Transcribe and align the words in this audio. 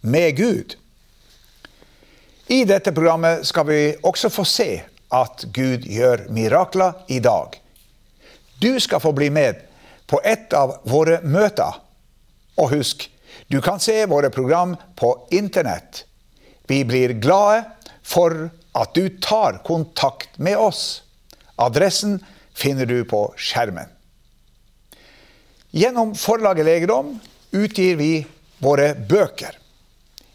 med 0.00 0.36
Gud. 0.36 0.76
I 2.46 2.64
dette 2.64 2.92
programmet 2.92 3.46
skal 3.46 3.66
vi 3.68 3.80
også 4.02 4.30
få 4.32 4.44
se 4.48 4.70
at 5.14 5.44
Gud 5.54 5.86
gjør 5.86 6.26
mirakler 6.34 7.04
i 7.08 7.20
dag. 7.22 7.54
Du 8.60 8.80
skal 8.80 9.00
få 9.00 9.12
bli 9.16 9.30
med 9.30 9.60
på 10.10 10.20
et 10.26 10.52
av 10.56 10.80
våre 10.90 11.20
møter. 11.22 11.78
Og 12.58 12.72
husk, 12.74 13.06
du 13.46 13.60
kan 13.62 13.78
se 13.80 13.94
våre 14.10 14.30
program 14.34 14.74
på 14.98 15.12
internett. 15.30 16.04
Vi 16.66 16.82
blir 16.84 17.14
glade 17.22 17.64
for 18.02 18.50
at 18.74 18.94
du 18.94 19.08
tar 19.22 19.62
kontakt 19.66 20.38
med 20.38 20.58
oss. 20.58 21.02
Adressen 21.56 22.18
finner 22.54 22.86
du 22.86 23.04
på 23.04 23.28
skjermen. 23.36 23.86
Gjennom 25.70 26.16
forlaget 26.18 26.66
Legedom 26.66 27.14
utgir 27.54 27.96
vi 27.96 28.12
våre 28.58 28.94
bøker. 28.94 29.59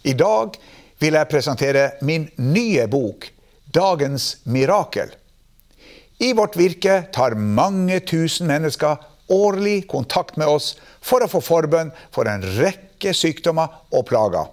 I 0.06 0.14
dag 0.14 0.58
vil 1.02 1.17
jeg 1.17 1.30
presentere 1.31 1.86
min 2.06 2.28
nye 2.38 2.86
bok, 2.88 3.31
'Dagens 3.73 4.38
mirakel'. 4.45 5.16
I 6.20 6.31
vårt 6.34 6.56
virke 6.56 7.08
tar 7.14 7.36
mange 7.36 8.00
tusen 8.00 8.47
mennesker 8.47 9.02
årlig 9.30 9.88
kontakt 9.88 10.38
med 10.38 10.47
oss 10.47 10.75
for 11.02 11.25
å 11.25 11.30
få 11.30 11.42
forbønn 11.42 11.92
for 12.14 12.30
en 12.30 12.45
rekke 12.59 13.14
sykdommer 13.14 13.81
og 13.92 14.06
plager. 14.08 14.47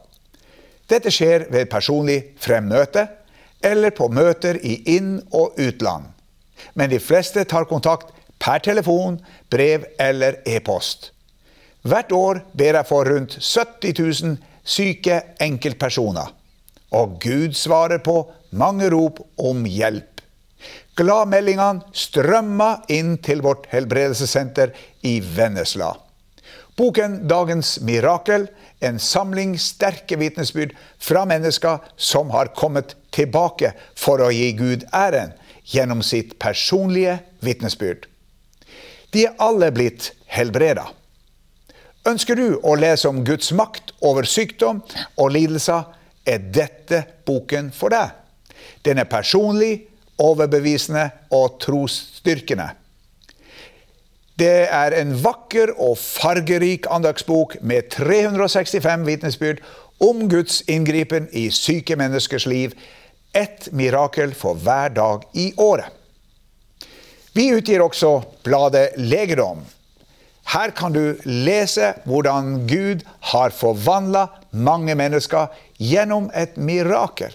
Dette 0.89 1.13
skjer 1.13 1.47
ved 1.53 1.71
personlig 1.71 2.33
fremmøte 2.41 3.07
eller 3.63 3.95
på 3.95 4.09
møter 4.09 4.59
i 4.65 4.81
inn- 4.97 5.23
og 5.31 5.55
utland. 5.61 6.09
Men 6.75 6.91
de 6.91 6.99
fleste 6.99 7.45
tar 7.45 7.69
kontakt 7.71 8.11
per 8.41 8.59
telefon, 8.59 9.21
brev 9.51 9.85
eller 10.01 10.41
e-post. 10.47 11.13
Hvert 11.83 12.13
år 12.13 12.43
ber 12.59 12.79
jeg 12.79 12.87
for 12.89 13.07
rundt 13.07 13.39
70 13.39 13.95
000 14.23 14.37
syke 14.65 15.21
enkeltpersoner. 15.43 16.31
Og 16.93 17.19
Gud 17.23 17.57
svarer 17.57 18.03
på 18.05 18.17
mange 18.51 18.91
rop 18.93 19.21
om 19.41 19.65
hjelp. 19.67 20.21
Gladmeldingene 20.97 21.87
strømmer 21.97 22.85
inn 22.93 23.17
til 23.25 23.41
vårt 23.45 23.67
helbredelsessenter 23.73 24.75
i 25.09 25.19
Vennesla. 25.25 25.95
Boken 26.77 27.29
'Dagens 27.29 27.79
mirakel' 27.85 28.49
en 28.81 28.99
samling 28.99 29.59
sterke 29.61 30.17
vitnesbyrd 30.19 30.73
fra 30.99 31.25
mennesker 31.29 31.79
som 31.97 32.31
har 32.31 32.53
kommet 32.57 32.97
tilbake 33.15 33.73
for 33.95 34.21
å 34.25 34.31
gi 34.33 34.53
Gud 34.59 34.87
æren 34.93 35.35
gjennom 35.69 36.03
sitt 36.03 36.39
personlige 36.43 37.21
vitnesbyrd. 37.41 38.09
De 39.13 39.27
er 39.29 39.37
alle 39.39 39.71
blitt 39.71 40.13
helbreda. 40.27 40.89
Ønsker 42.09 42.35
du 42.35 42.47
å 42.67 42.75
lese 42.75 43.07
om 43.07 43.21
Guds 43.23 43.53
makt 43.55 43.93
over 44.03 44.27
sykdom 44.27 44.81
og 45.15 45.33
lidelser, 45.35 45.85
er 46.27 46.43
dette 46.55 47.03
boken 47.27 47.71
for 47.75 47.95
deg. 47.95 48.11
Den 48.87 48.99
er 49.03 49.11
personlig, 49.11 49.89
overbevisende 50.23 51.09
og 51.35 51.59
trosstyrkende. 51.63 52.69
Det 54.39 54.67
er 54.75 54.95
en 54.97 55.13
vakker 55.23 55.75
og 55.77 55.97
fargerik 55.99 56.89
andagsbok 56.91 57.59
med 57.63 57.91
365 57.95 59.07
vitnesbyrd 59.07 59.63
om 60.03 60.25
Guds 60.31 60.63
inngripen 60.71 61.29
i 61.37 61.49
syke 61.55 61.97
menneskers 61.99 62.49
liv. 62.51 62.75
Et 63.35 63.69
mirakel 63.73 64.35
for 64.35 64.59
hver 64.59 64.95
dag 64.97 65.27
i 65.39 65.53
året. 65.61 65.91
Vi 67.33 67.49
utgir 67.55 67.85
også 67.85 68.19
bladet 68.45 68.91
Legedom. 68.99 69.63
Her 70.53 70.71
kan 70.77 70.93
du 70.93 71.17
lese 71.25 71.95
hvordan 72.05 72.67
Gud 72.69 73.07
har 73.33 73.55
forvandla 73.57 74.27
mange 74.53 74.93
mennesker 74.99 75.49
gjennom 75.81 76.29
et 76.37 76.59
mirakel. 76.61 77.33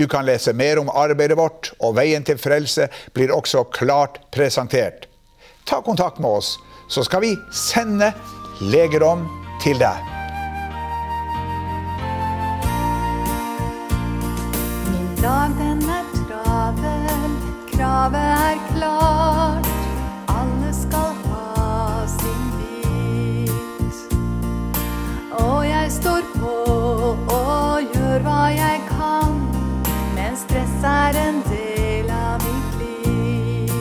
Du 0.00 0.06
kan 0.08 0.24
lese 0.24 0.54
mer 0.56 0.80
om 0.80 0.88
arbeidet 0.88 1.36
vårt, 1.36 1.72
og 1.82 1.98
veien 1.98 2.24
til 2.24 2.38
frelse 2.40 2.86
blir 3.12 3.34
også 3.34 3.66
klart 3.74 4.20
presentert. 4.32 5.04
Ta 5.68 5.82
kontakt 5.84 6.22
med 6.24 6.38
oss, 6.40 6.54
så 6.88 7.04
skal 7.04 7.26
vi 7.26 7.34
sende 7.52 8.14
legedom 8.62 9.26
til 9.60 9.76
deg. 9.82 10.00
Min 14.88 15.14
dag 15.20 15.60
den 15.60 15.84
er 15.84 16.10
travel, 16.16 17.38
kravet 17.74 18.36
er 18.40 18.68
klart. 18.72 19.17
Men 30.82 30.90
er 30.90 31.16
en 31.18 31.42
del 31.48 32.10
av 32.10 32.42
mitt 32.44 32.74
liv. 32.78 33.72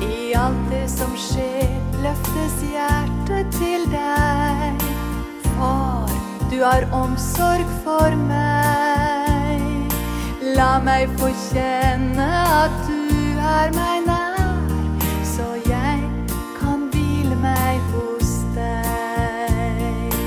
I 0.00 0.34
alt 0.34 0.70
det 0.70 0.88
som 0.88 1.12
skjer, 1.18 1.68
løftes 2.00 2.62
hjertet 2.70 3.52
til 3.58 3.84
deg. 3.92 4.86
Far, 5.50 6.08
du 6.50 6.62
har 6.62 6.88
omsorg 6.96 7.68
for 7.84 8.16
meg. 8.28 9.60
La 10.56 10.78
meg 10.80 11.12
få 11.20 11.28
kjenne 11.50 12.28
at 12.64 12.80
du 12.88 13.36
er 13.36 13.72
meg 13.76 14.08
nær, 14.08 15.06
så 15.34 15.52
jeg 15.68 16.00
kan 16.60 16.88
hvile 16.92 17.36
meg 17.44 17.80
hos 17.92 18.36
deg. 18.56 20.20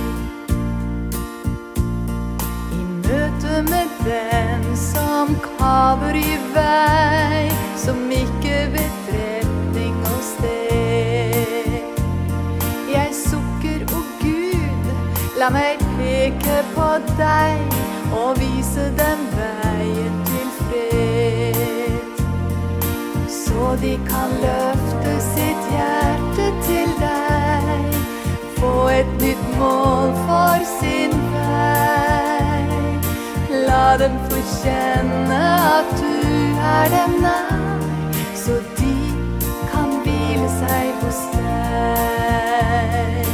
I 2.77 2.83
møte 3.05 3.61
med 3.71 4.03
den 4.05 4.44
som 5.15 5.35
kaver 5.57 6.15
i 6.15 6.37
vei, 6.53 7.51
som 7.77 7.99
ikke 8.11 8.55
vet 8.73 9.11
retning 9.13 9.95
og 10.11 10.21
sted. 10.27 11.69
Jeg 12.91 13.13
sukker, 13.15 13.85
o 13.95 14.01
Gud, 14.19 14.89
la 15.39 15.47
meg 15.55 15.79
peke 15.95 16.57
på 16.75 16.89
deg 17.21 17.77
og 18.19 18.41
vise 18.41 18.89
dem 18.99 19.23
veien 19.37 20.17
til 20.31 20.49
fred. 20.59 22.23
Så 23.39 23.75
de 23.83 23.93
kan 24.09 24.35
løfte 24.43 25.13
sitt 25.31 25.69
hjerte 25.75 26.49
til 26.67 26.97
deg, 27.05 28.01
få 28.59 28.73
et 28.97 29.15
nytt 29.23 29.47
mål 29.61 30.11
for 30.25 30.67
sin 30.79 31.15
vei. 31.37 32.04
La 33.75 33.97
dem 33.97 34.13
få 34.29 34.39
kjenne 34.61 35.37
at 35.59 35.89
du 35.99 36.11
er 36.73 36.85
dem 36.93 37.13
nær, 37.23 37.81
så 38.39 38.53
de 38.77 38.93
kan 39.71 39.89
hvile 40.05 40.49
seg 40.53 40.85
hos 41.01 41.19
deg. 41.33 43.25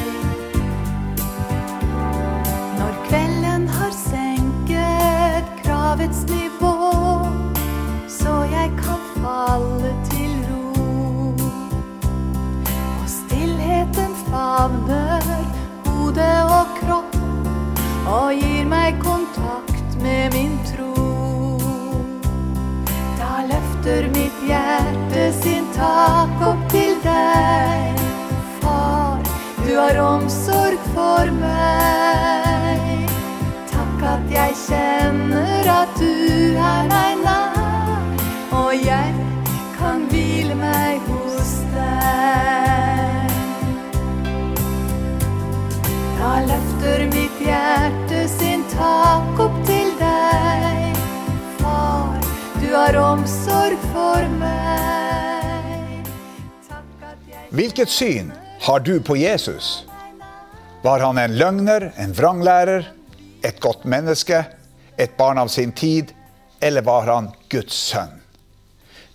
Når 2.79 2.93
kvelden 3.05 3.63
har 3.75 3.93
senket 3.99 5.45
kravets 5.61 6.21
nivå, 6.31 6.75
så 8.17 8.33
jeg 8.55 8.69
kan 8.81 9.01
falle 9.19 9.91
til 10.09 10.33
ro. 10.49 10.67
Og 12.97 13.07
stillheten 13.19 14.11
favner 14.25 15.23
hodet 15.85 16.37
og 16.47 16.50
for 31.21 31.31
meg. 31.37 33.09
Takk 33.69 34.03
at 34.09 34.31
jeg 34.33 34.55
kjenner 34.65 35.67
at 35.69 35.99
du 35.99 36.57
er 36.57 36.87
meg 36.89 37.19
nær, 37.21 37.99
og 38.57 38.71
jeg 38.73 39.13
kan 39.77 40.07
hvile 40.09 40.55
meg 40.57 41.05
hos 41.09 41.51
deg. 41.75 43.35
Da 46.17 46.31
løfter 46.47 47.05
mitt 47.13 47.37
hjerte 47.45 48.23
sin 48.31 48.65
tak 48.73 49.45
opp 49.45 49.61
til 49.69 49.93
deg. 50.01 50.97
Far, 51.61 52.17
du 52.57 52.67
har 52.73 52.97
omsorg 53.03 53.77
for 53.91 54.25
meg. 54.41 56.01
Hvilket 57.51 57.89
syn 57.93 58.33
har 58.65 58.79
du 58.79 58.95
på 59.03 59.19
Jesus? 59.19 59.90
Var 60.83 60.99
han 60.99 61.17
en 61.17 61.37
løgner, 61.37 61.91
en 61.95 62.13
vranglærer, 62.13 62.87
et 63.45 63.59
godt 63.61 63.83
menneske, 63.85 64.39
et 64.97 65.13
barn 65.17 65.37
av 65.37 65.47
sin 65.53 65.71
tid, 65.77 66.09
eller 66.59 66.81
var 66.81 67.05
han 67.05 67.27
Guds 67.53 67.77
sønn? 67.91 68.15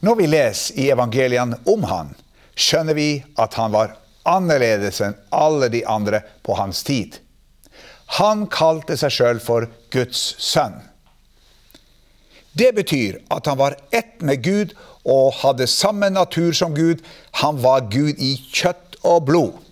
Når 0.00 0.14
vi 0.20 0.28
leser 0.30 0.78
i 0.78 0.86
evangeliene 0.94 1.58
om 1.66 1.88
han, 1.90 2.12
skjønner 2.54 2.94
vi 2.94 3.08
at 3.42 3.58
han 3.58 3.74
var 3.74 3.96
annerledes 4.26 5.02
enn 5.02 5.18
alle 5.34 5.66
de 5.72 5.82
andre 5.90 6.22
på 6.46 6.54
hans 6.54 6.84
tid. 6.86 7.18
Han 8.20 8.46
kalte 8.46 8.94
seg 9.00 9.16
sjøl 9.18 9.42
for 9.42 9.66
Guds 9.90 10.22
sønn. 10.38 10.78
Det 12.54 12.70
betyr 12.78 13.18
at 13.34 13.50
han 13.50 13.58
var 13.58 13.74
ett 13.90 14.22
med 14.22 14.44
Gud 14.46 14.78
og 15.02 15.34
hadde 15.42 15.66
samme 15.66 16.14
natur 16.14 16.54
som 16.54 16.78
Gud. 16.78 17.02
Han 17.42 17.58
var 17.62 17.90
Gud 17.90 18.22
i 18.22 18.36
kjøtt 18.54 19.00
og 19.02 19.26
blod. 19.26 19.65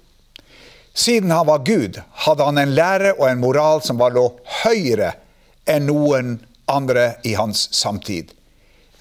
Siden 0.95 1.31
han 1.31 1.47
var 1.47 1.59
Gud, 1.59 2.01
hadde 2.13 2.45
han 2.45 2.59
en 2.59 2.75
lære 2.75 3.13
og 3.19 3.27
en 3.29 3.41
moral 3.43 3.83
som 3.83 3.99
var 3.99 4.15
lå 4.15 4.29
høyere 4.63 5.13
enn 5.67 5.89
noen 5.89 6.37
andre 6.71 7.17
i 7.27 7.35
hans 7.35 7.67
samtid. 7.75 8.31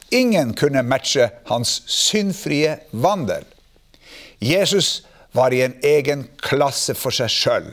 Ingen 0.10 0.54
kunne 0.57 0.81
matche 0.84 1.30
hans 1.45 1.81
syndfrie 1.86 2.80
vandel. 2.92 3.45
Jesus 4.40 5.06
var 5.31 5.54
i 5.54 5.62
en 5.62 5.78
egen 5.86 6.28
klasse 6.42 6.94
for 6.98 7.13
seg 7.13 7.30
sjøl. 7.30 7.69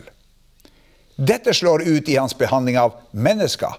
Dette 1.16 1.52
slår 1.56 1.84
ut 1.88 2.08
i 2.08 2.16
hans 2.16 2.36
behandling 2.36 2.78
av 2.80 2.96
mennesker. 3.12 3.74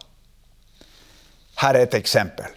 Her 1.62 1.78
er 1.78 1.86
et 1.86 1.98
eksempel. 1.98 2.50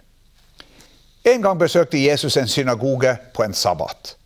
En 1.24 1.40
gang 1.44 1.56
besøkte 1.60 2.00
Jesus 2.00 2.36
en 2.36 2.48
synagoge 2.48 3.16
på 3.32 3.44
en 3.44 3.56
sabbat. 3.56 4.16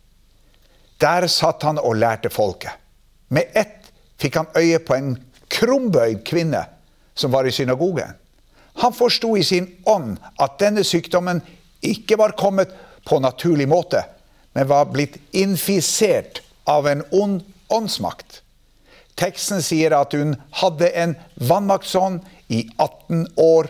Der 0.99 1.27
satt 1.31 1.63
han 1.63 1.79
og 1.79 1.95
lærte 1.95 2.31
folket. 2.31 2.75
Med 3.29 3.53
ett 3.53 3.91
fikk 4.19 4.35
han 4.35 4.51
øye 4.57 4.79
på 4.83 4.97
en 4.97 5.13
krumbøyd 5.49 6.23
kvinne 6.27 6.65
som 7.17 7.31
var 7.31 7.47
i 7.47 7.53
synagogen. 7.53 8.13
Han 8.79 8.93
forsto 8.93 9.35
i 9.37 9.43
sin 9.43 9.67
ånd 9.89 10.17
at 10.39 10.59
denne 10.61 10.83
sykdommen 10.87 11.41
ikke 11.85 12.17
var 12.19 12.37
kommet 12.39 12.71
på 13.07 13.19
naturlig 13.19 13.67
måte, 13.67 14.03
men 14.53 14.69
var 14.69 14.91
blitt 14.91 15.17
infisert 15.31 16.41
av 16.69 16.87
en 16.87 17.03
ond 17.11 17.41
åndsmakt. 17.69 18.41
Teksten 19.19 19.61
sier 19.63 19.93
at 19.97 20.13
hun 20.15 20.37
hadde 20.61 20.89
en 20.95 21.15
vannmaktsånd 21.35 22.23
i 22.47 22.63
18 22.77 23.27
år. 23.35 23.67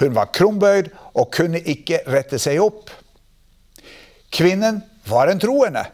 Hun 0.00 0.16
var 0.16 0.32
krumbøyd 0.32 0.88
og 1.12 1.32
kunne 1.36 1.60
ikke 1.60 2.00
rette 2.08 2.40
seg 2.40 2.62
opp. 2.64 2.88
Kvinnen 4.32 4.80
var 5.10 5.28
en 5.28 5.42
troende, 5.42 5.84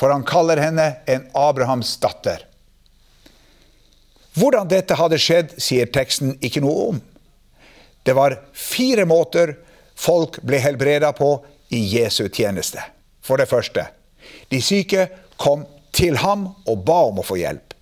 for 0.00 0.10
han 0.10 0.24
kaller 0.24 0.56
henne 0.56 0.94
en 1.06 1.26
Abrahams 1.36 1.96
datter. 2.00 2.46
Hvordan 4.32 4.70
dette 4.70 4.96
hadde 4.96 5.18
skjedd, 5.20 5.58
sier 5.60 5.90
teksten 5.92 6.38
ikke 6.40 6.62
noe 6.64 6.86
om. 6.94 7.00
Det 8.02 8.14
var 8.16 8.38
fire 8.56 9.04
måter 9.04 9.58
folk 10.00 10.38
ble 10.46 10.62
helbreda 10.64 11.12
på 11.12 11.34
i 11.76 11.82
Jesu 11.98 12.30
tjeneste. 12.32 12.80
For 13.20 13.36
det 13.36 13.50
første, 13.50 13.84
de 14.48 14.62
syke 14.64 15.04
kom 15.36 15.66
til 15.92 16.16
ham 16.22 16.48
og 16.64 16.80
ba 16.88 17.02
om 17.10 17.20
å 17.20 17.26
få 17.26 17.36
hjelp. 17.42 17.76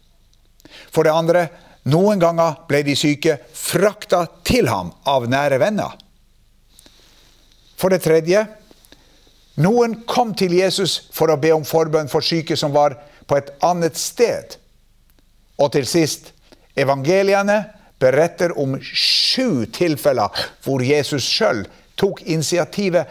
For 0.91 1.07
det 1.07 1.15
andre, 1.15 1.47
noen 1.87 2.19
ganger 2.19 2.65
ble 2.67 2.83
de 2.83 2.99
syke 2.99 3.39
frakta 3.55 4.25
til 4.43 4.67
ham 4.67 4.91
av 5.07 5.31
nære 5.31 5.63
venner. 5.63 5.95
For 7.79 7.95
det 7.95 8.03
tredje, 8.03 8.43
noen 9.59 9.97
kom 10.07 10.35
til 10.39 10.55
Jesus 10.59 11.09
for 11.15 11.33
å 11.33 11.39
be 11.41 11.53
om 11.55 11.67
forbønn 11.67 12.11
for 12.11 12.25
syke 12.25 12.57
som 12.57 12.75
var 12.75 12.97
på 13.29 13.39
et 13.39 13.51
annet 13.65 13.99
sted. 13.99 14.57
Og 15.59 15.73
til 15.75 15.87
sist, 15.89 16.33
evangeliene 16.79 17.59
beretter 17.99 18.55
om 18.59 18.77
sju 18.81 19.67
tilfeller 19.75 20.47
hvor 20.65 20.85
Jesus 20.87 21.27
sjøl 21.27 21.65
tok 21.99 22.23
initiativet 22.31 23.11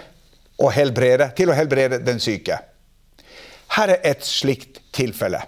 å 0.57 0.71
helbrede, 0.73 1.29
til 1.35 1.51
å 1.51 1.57
helbrede 1.57 1.99
den 2.05 2.21
syke. 2.23 2.61
Her 3.75 3.97
er 3.97 4.05
et 4.07 4.23
slikt 4.25 4.79
tilfelle. 4.95 5.43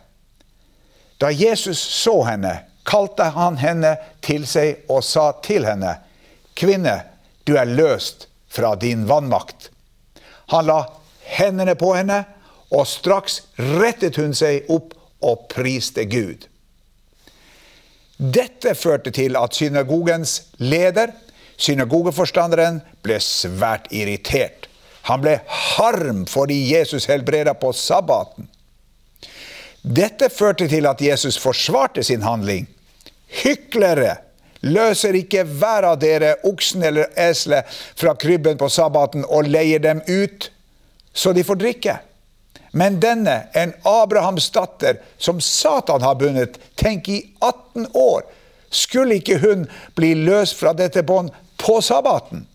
Da 1.20 1.32
Jesus 1.32 1.80
så 1.80 2.20
henne, 2.28 2.54
kalte 2.84 3.32
han 3.36 3.58
henne 3.60 3.96
til 4.26 4.46
seg 4.48 4.86
og 4.92 5.04
sa 5.06 5.32
til 5.46 5.68
henne, 5.68 5.98
Kvinne, 6.60 6.96
du 7.48 7.56
er 7.56 7.70
løst 7.70 8.28
fra 8.52 8.74
din 8.76 9.06
vannmakt. 9.08 9.70
Han 10.50 10.66
la 10.70 10.80
hendene 11.38 11.76
på 11.78 11.94
henne, 11.96 12.24
og 12.70 12.86
straks 12.88 13.42
rettet 13.58 14.20
hun 14.22 14.36
seg 14.38 14.70
opp 14.70 14.94
og 15.26 15.48
priste 15.52 16.06
Gud. 16.10 16.46
Dette 18.20 18.76
førte 18.76 19.14
til 19.16 19.38
at 19.40 19.56
synagogens 19.56 20.36
leder, 20.60 21.14
synagogeforstanderen, 21.60 22.82
ble 23.04 23.20
svært 23.24 23.88
irritert. 23.96 24.68
Han 25.08 25.24
ble 25.24 25.38
harm 25.48 26.26
fordi 26.30 26.60
Jesus 26.74 27.08
helbreda 27.10 27.56
på 27.58 27.72
sabbaten. 27.74 28.50
Dette 29.82 30.28
førte 30.30 30.68
til 30.68 30.86
at 30.90 31.02
Jesus 31.02 31.40
forsvarte 31.40 32.04
sin 32.04 32.26
handling. 32.26 32.68
Hyklere! 33.44 34.18
Løser 34.62 35.16
ikke 35.16 35.46
hver 35.48 35.88
av 35.88 36.00
dere 36.02 36.34
oksen 36.48 36.84
eller 36.84 37.14
eselet 37.20 37.68
fra 37.96 38.16
krybben 38.20 38.60
på 38.60 38.68
sabbaten 38.72 39.24
og 39.24 39.48
leier 39.48 39.80
dem 39.80 40.02
ut, 40.08 40.50
så 41.14 41.32
de 41.34 41.46
får 41.48 41.60
drikke? 41.62 41.96
Men 42.72 43.00
denne, 43.02 43.48
en 43.58 43.74
Abrahams 43.88 44.50
datter, 44.54 45.00
som 45.18 45.40
Satan 45.42 46.04
har 46.06 46.20
bundet, 46.20 46.60
tenk 46.78 47.10
i 47.10 47.22
18 47.40 47.88
år, 47.98 48.28
skulle 48.70 49.18
ikke 49.18 49.40
hun 49.42 49.66
bli 49.98 50.14
løst 50.20 50.60
fra 50.60 50.76
dette 50.78 51.02
bånd 51.04 51.32
på 51.58 51.80
sabbaten? 51.82 52.46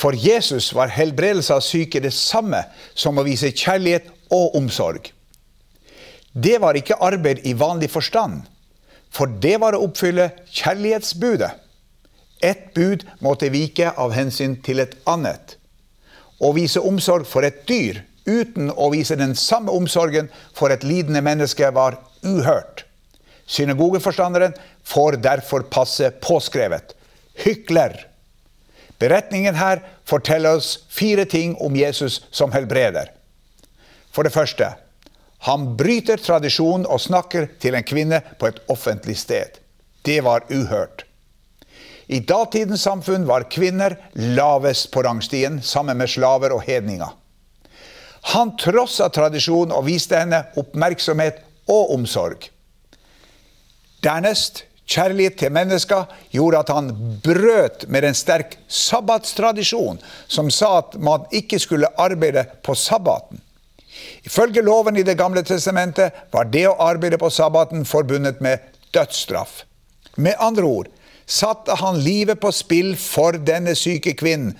For 0.00 0.16
Jesus 0.16 0.70
var 0.72 0.94
helbredelse 0.94 1.52
av 1.52 1.60
syke 1.60 2.00
det 2.00 2.14
samme 2.16 2.62
som 2.94 3.18
å 3.20 3.26
vise 3.26 3.52
kjærlighet 3.52 4.08
og 4.32 4.56
omsorg. 4.56 5.10
Det 6.32 6.56
var 6.62 6.78
ikke 6.78 6.96
arbeid 7.04 7.42
i 7.44 7.52
vanlig 7.58 7.90
forstand, 7.92 8.46
for 9.10 9.30
det 9.42 9.56
var 9.62 9.74
å 9.76 9.84
oppfylle 9.88 10.30
kjærlighetsbudet. 10.50 11.50
Ett 12.40 12.70
bud 12.74 13.04
måtte 13.20 13.50
vike 13.52 13.90
av 14.00 14.14
hensyn 14.16 14.56
til 14.64 14.80
et 14.80 14.94
annet. 15.10 15.56
Å 16.40 16.54
vise 16.56 16.80
omsorg 16.80 17.26
for 17.28 17.44
et 17.44 17.66
dyr 17.68 18.00
uten 18.24 18.70
å 18.70 18.90
vise 18.94 19.16
den 19.18 19.34
samme 19.36 19.72
omsorgen 19.74 20.30
for 20.56 20.72
et 20.72 20.84
lidende 20.86 21.20
menneske 21.24 21.68
var 21.74 21.98
uhørt. 22.24 22.84
Synagogeforstanderen 23.50 24.54
får 24.86 25.18
derfor 25.24 25.66
passe 25.72 26.12
påskrevet. 26.22 26.94
Hykler. 27.44 27.96
Beretningen 29.00 29.56
her 29.56 29.82
forteller 30.08 30.60
oss 30.60 30.84
fire 30.92 31.24
ting 31.24 31.56
om 31.60 31.76
Jesus 31.76 32.20
som 32.30 32.52
helbreder. 32.52 33.10
For 34.12 34.26
det 34.26 34.34
første, 34.34 34.74
han 35.46 35.70
bryter 35.76 36.20
tradisjonen 36.20 36.86
og 36.86 37.00
snakker 37.00 37.46
til 37.62 37.76
en 37.76 37.86
kvinne 37.86 38.20
på 38.38 38.50
et 38.50 38.60
offentlig 38.72 39.16
sted. 39.18 39.56
Det 40.04 40.20
var 40.24 40.44
uhørt. 40.52 41.06
I 42.10 42.20
datidens 42.26 42.82
samfunn 42.84 43.24
var 43.28 43.46
kvinner 43.52 43.96
lavest 44.14 44.90
på 44.92 45.04
rangstien, 45.06 45.60
sammen 45.62 45.96
med 45.96 46.10
slaver 46.10 46.52
og 46.52 46.64
hedninger. 46.66 47.12
Han 48.34 48.56
trossa 48.60 49.08
tradisjonen 49.08 49.72
og 49.72 49.86
viste 49.86 50.18
henne 50.18 50.42
oppmerksomhet 50.60 51.40
og 51.70 51.94
omsorg. 51.94 52.50
Dernest 54.04 54.64
Kjærlighet 54.90 55.36
til 55.38 55.52
mennesker 55.54 56.08
gjorde 56.34 56.64
at 56.64 56.70
han 56.74 56.88
brøt 57.22 57.84
med 57.94 58.08
en 58.08 58.16
sterk 58.16 58.56
sabbatstradisjon 58.66 60.00
som 60.26 60.48
sa 60.50 60.72
at 60.80 60.96
man 60.98 61.28
ikke 61.30 61.60
skulle 61.62 61.92
arbeide 61.94 62.42
på 62.66 62.74
sabbaten. 62.74 63.38
Ifølge 64.24 64.62
loven 64.62 64.96
i 64.96 65.02
Det 65.02 65.18
gamle 65.18 65.42
testamentet 65.42 66.12
var 66.32 66.48
det 66.52 66.66
å 66.68 66.78
arbeide 66.80 67.18
på 67.18 67.30
sabbaten 67.30 67.84
forbundet 67.84 68.40
med 68.40 68.58
dødsstraff. 68.94 69.64
Med 70.16 70.34
andre 70.38 70.64
ord 70.64 70.88
satte 71.26 71.76
han 71.78 72.00
livet 72.02 72.40
på 72.40 72.50
spill 72.52 72.96
for 72.98 73.38
denne 73.38 73.74
syke 73.78 74.14
kvinnen, 74.18 74.56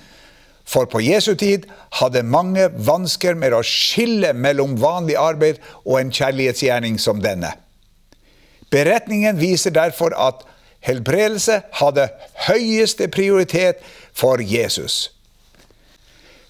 For 0.71 0.85
på 0.85 1.01
Jesu 1.01 1.33
tid 1.35 1.65
hadde 1.99 2.21
mange 2.23 2.69
vansker 2.85 3.35
med 3.35 3.51
å 3.51 3.63
skille 3.65 4.29
mellom 4.37 4.77
vanlig 4.79 5.17
arbeid 5.19 5.57
og 5.83 5.97
en 5.99 6.13
kjærlighetsgjerning 6.13 6.99
som 7.01 7.19
denne. 7.19 7.49
Beretningen 8.71 9.39
viser 9.41 9.73
derfor 9.75 10.15
at 10.15 10.45
helbredelse 10.85 11.57
hadde 11.81 12.07
høyeste 12.47 13.09
prioritet 13.11 13.81
for 14.13 14.39
Jesus. 14.39 15.09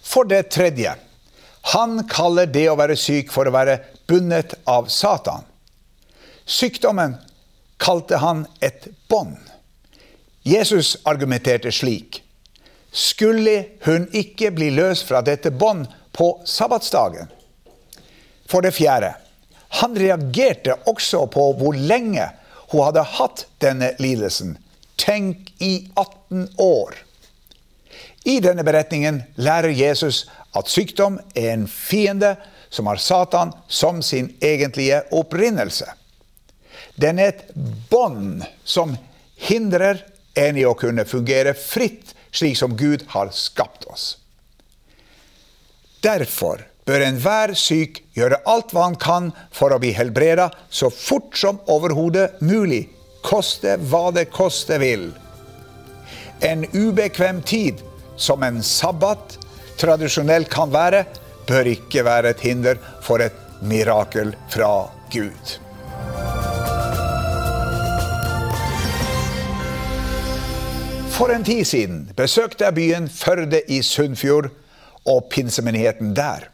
For 0.04 0.28
det 0.28 0.52
tredje, 0.54 0.94
han 1.62 2.04
kaller 2.10 2.50
det 2.50 2.68
å 2.72 2.78
være 2.80 2.98
syk 2.98 3.32
for 3.32 3.48
å 3.48 3.54
være 3.54 3.78
bundet 4.10 4.56
av 4.70 4.90
Satan. 4.90 5.46
Sykdommen 6.46 7.16
kalte 7.82 8.18
han 8.22 8.46
et 8.60 8.88
bånd. 9.10 9.38
Jesus 10.42 10.98
argumenterte 11.06 11.72
slik. 11.72 12.24
Skulle 12.92 13.66
hun 13.86 14.08
ikke 14.12 14.52
bli 14.52 14.72
løst 14.74 15.06
fra 15.08 15.22
dette 15.22 15.52
bånd 15.52 15.86
på 16.12 16.34
sabbatsdagen? 16.46 17.30
For 18.50 18.66
det 18.66 18.74
fjerde, 18.76 19.14
han 19.80 19.96
reagerte 19.96 20.76
også 20.90 21.24
på 21.32 21.46
hvor 21.62 21.78
lenge 21.78 22.26
hun 22.74 22.84
hadde 22.84 23.06
hatt 23.16 23.46
denne 23.64 23.94
lidelsen. 24.02 24.58
Tenk 25.00 25.54
i 25.64 25.88
18 25.96 26.50
år. 26.58 26.98
I 28.24 28.40
denne 28.44 28.64
beretningen 28.64 29.24
lærer 29.42 29.74
Jesus 29.74 30.26
at 30.58 30.70
sykdom 30.70 31.18
er 31.34 31.54
en 31.56 31.68
fiende 31.68 32.36
som 32.70 32.88
har 32.88 33.02
Satan 33.02 33.54
som 33.68 34.02
sin 34.06 34.30
egentlige 34.40 35.02
opprinnelse. 35.12 35.88
Den 36.96 37.20
er 37.20 37.34
et 37.34 37.46
bånd 37.90 38.44
som 38.64 38.96
hindrer 39.42 40.04
en 40.38 40.58
i 40.58 40.66
å 40.68 40.78
kunne 40.78 41.08
fungere 41.08 41.56
fritt 41.58 42.14
slik 42.32 42.58
som 42.58 42.78
Gud 42.78 43.04
har 43.16 43.32
skapt 43.36 43.88
oss. 43.92 44.18
Derfor 46.02 46.64
bør 46.88 47.04
enhver 47.06 47.54
syk 47.58 48.02
gjøre 48.18 48.42
alt 48.50 48.74
hva 48.74 48.88
han 48.88 48.98
kan 49.02 49.30
for 49.54 49.74
å 49.74 49.80
bli 49.82 49.92
helbreda 49.96 50.50
så 50.70 50.90
fort 50.94 51.38
som 51.38 51.60
overhodet 51.72 52.42
mulig, 52.42 52.88
koste 53.22 53.78
hva 53.92 54.10
det 54.16 54.30
koste 54.34 54.80
vil. 54.82 55.12
En 56.42 56.66
ubekvem 56.74 57.44
tid, 57.46 57.84
som 58.18 58.44
en 58.44 58.62
sabbat 58.64 59.38
tradisjonelt 59.82 60.50
kan 60.52 60.72
være, 60.74 61.06
bør 61.48 61.72
ikke 61.74 62.06
være 62.06 62.36
et 62.36 62.46
hinder 62.46 62.80
for 63.04 63.24
et 63.24 63.38
mirakel 63.62 64.36
fra 64.50 64.90
Gud. 65.14 65.58
For 71.12 71.30
en 71.30 71.44
tid 71.46 71.66
siden 71.70 71.98
besøkte 72.18 72.66
jeg 72.66 72.74
byen 72.74 73.10
Førde 73.10 73.62
i 73.70 73.82
Sunnfjord 73.86 74.50
og 75.06 75.28
pinsemenigheten 75.30 76.16
der. 76.18 76.48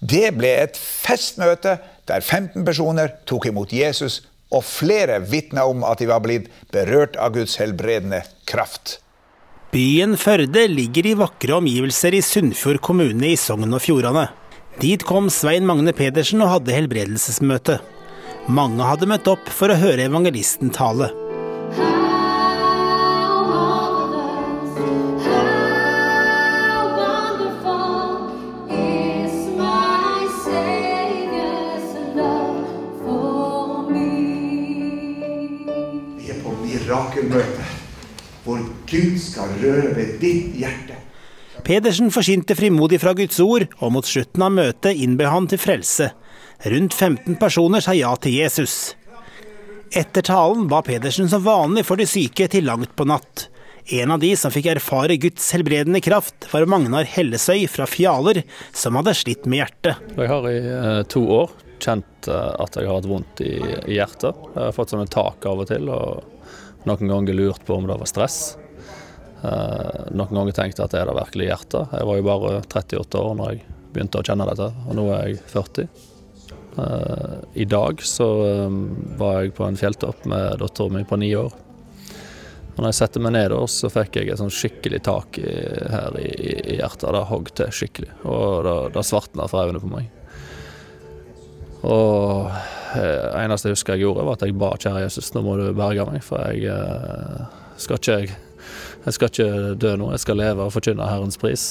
Det 0.00 0.32
ble 0.34 0.50
et 0.64 0.78
festmøte 0.78 1.76
der 2.08 2.20
15 2.20 2.64
personer 2.66 3.12
tok 3.26 3.46
imot 3.46 3.72
Jesus, 3.72 4.22
og 4.50 4.64
flere 4.66 5.20
vitna 5.22 5.64
om 5.70 5.84
at 5.86 6.02
de 6.02 6.10
var 6.10 6.22
blitt 6.24 6.50
berørt 6.74 7.16
av 7.16 7.32
Guds 7.34 7.56
helbredende 7.62 8.22
kraft. 8.50 8.98
Byen 9.74 10.12
Førde 10.14 10.68
ligger 10.70 11.08
i 11.10 11.12
vakre 11.18 11.56
omgivelser 11.56 12.14
i 12.14 12.20
Sunnfjord 12.22 12.78
kommune 12.86 13.32
i 13.32 13.34
Sogn 13.34 13.74
og 13.74 13.80
Fjordane. 13.82 14.28
Dit 14.78 15.02
kom 15.02 15.26
Svein 15.34 15.66
Magne 15.66 15.90
Pedersen 15.90 16.44
og 16.46 16.52
hadde 16.52 16.76
helbredelsesmøte. 16.76 17.80
Mange 18.46 18.86
hadde 18.86 19.08
møtt 19.10 19.26
opp 19.32 19.50
for 19.50 19.74
å 19.74 19.80
høre 19.80 20.06
evangelisten 20.06 20.70
tale. 20.70 21.10
Gud 38.94 39.16
skal 39.18 39.50
røre 39.58 39.90
ved 39.96 40.18
ditt 40.22 40.54
hjerte. 40.54 41.00
Pedersen 41.64 42.12
forsynte 42.14 42.54
frimodig 42.54 43.00
fra 43.02 43.14
Guds 43.16 43.40
ord, 43.42 43.64
og 43.80 43.94
mot 43.96 44.06
slutten 44.06 44.42
av 44.44 44.52
møtet 44.54 45.00
innbød 45.00 45.30
han 45.32 45.48
til 45.50 45.58
frelse. 45.58 46.10
Rundt 46.70 46.94
15 46.94 47.38
personer 47.40 47.82
sa 47.82 47.94
ja 47.96 48.12
til 48.22 48.36
Jesus. 48.38 48.94
Etter 49.94 50.22
talen 50.26 50.68
ba 50.70 50.82
Pedersen 50.86 51.26
som 51.30 51.42
vanlig 51.42 51.84
for 51.88 51.98
de 51.98 52.06
syke 52.06 52.46
til 52.50 52.68
langt 52.68 52.94
på 52.94 53.06
natt. 53.08 53.48
En 53.94 54.14
av 54.14 54.22
de 54.22 54.30
som 54.38 54.52
fikk 54.54 54.70
erfare 54.72 55.18
Guds 55.20 55.50
helbredende 55.56 56.00
kraft, 56.04 56.46
var 56.52 56.64
Magnar 56.70 57.08
Hellesøy 57.08 57.66
fra 57.68 57.88
Fjaler, 57.90 58.44
som 58.72 58.96
hadde 58.96 59.16
slitt 59.18 59.44
med 59.44 59.64
hjertet. 59.64 60.14
Jeg 60.16 60.30
har 60.30 60.48
i 60.48 60.56
eh, 60.62 61.00
to 61.12 61.24
år 61.42 61.52
kjent 61.82 62.30
eh, 62.30 62.50
at 62.64 62.78
jeg 62.78 62.88
har 62.88 63.00
hatt 63.00 63.10
vondt 63.10 63.42
i, 63.44 63.54
i 63.60 63.98
hjertet. 63.98 64.46
Jeg 64.54 64.70
har 64.70 64.76
fått 64.76 64.94
sånne 64.94 65.10
tak 65.12 65.44
av 65.50 65.64
og 65.64 65.68
til, 65.68 65.90
og 65.92 66.86
noen 66.88 67.12
ganger 67.12 67.36
lurt 67.36 67.66
på 67.66 67.76
om 67.76 67.90
det 67.90 67.98
var 68.00 68.08
stress. 68.08 68.54
Eh, 69.44 70.00
noen 70.16 70.32
ganger 70.32 70.56
tenkte 70.56 70.82
jeg 70.82 70.88
at 70.88 70.96
er 70.96 71.10
det 71.10 71.18
virkelig 71.18 71.48
hjertet. 71.50 71.94
Jeg 71.98 72.08
var 72.08 72.18
jo 72.18 72.26
bare 72.28 72.52
38 72.62 73.20
år 73.20 73.34
når 73.38 73.52
jeg 73.52 73.64
begynte 73.94 74.20
å 74.20 74.26
kjenne 74.26 74.48
dette, 74.48 74.70
og 74.88 74.96
nå 74.98 75.04
er 75.12 75.26
jeg 75.28 75.42
40. 75.52 75.88
Eh, 76.84 77.34
I 77.64 77.66
dag 77.68 78.00
så 78.08 78.28
eh, 78.46 78.78
var 79.20 79.42
jeg 79.42 79.54
på 79.58 79.66
en 79.68 79.78
fjelltopp 79.78 80.24
med 80.30 80.58
dattera 80.62 80.94
mi 80.94 81.04
på 81.08 81.20
ni 81.20 81.30
år. 81.38 81.60
Og 82.74 82.80
når 82.80 82.90
jeg 82.90 82.98
satte 82.98 83.20
meg 83.22 83.36
ned, 83.36 83.52
så 83.70 83.90
fikk 83.92 84.16
jeg 84.18 84.32
et 84.32 84.40
sånn 84.40 84.50
skikkelig 84.50 84.98
tak 85.06 85.38
i, 85.38 85.50
her 85.92 86.16
i, 86.18 86.30
i 86.74 86.78
hjertet. 86.80 87.12
Det 87.14 87.26
hogg 87.28 87.52
til 87.54 87.70
skikkelig, 87.70 88.10
og 88.24 88.64
det, 88.66 88.78
det 88.96 89.04
svartna 89.06 89.46
for 89.50 89.68
øynene 89.68 89.82
på 89.82 89.92
meg. 89.92 90.08
Og 91.84 92.48
det 92.94 93.12
eneste 93.44 93.68
jeg 93.68 93.76
husker 93.76 93.94
jeg 93.94 94.06
gjorde, 94.06 94.24
var 94.26 94.38
at 94.38 94.46
jeg 94.46 94.56
ba 94.58 94.72
kjære 94.80 95.04
Jesus, 95.04 95.30
nå 95.36 95.44
må 95.44 95.58
du 95.60 95.68
berge 95.76 96.08
meg, 96.08 96.24
for 96.24 96.42
jeg 96.48 96.66
eh, 96.72 97.62
skal 97.84 98.00
ikke 98.00 98.40
jeg, 99.04 99.16
skal 99.16 99.30
ikke 99.30 99.74
dø 99.80 99.94
nå, 100.00 100.10
jeg 100.14 100.24
skal 100.24 100.40
leve 100.40 100.66
og 100.66 100.74
forkynne 100.74 101.08
Herrens 101.08 101.40
pris. 101.40 101.66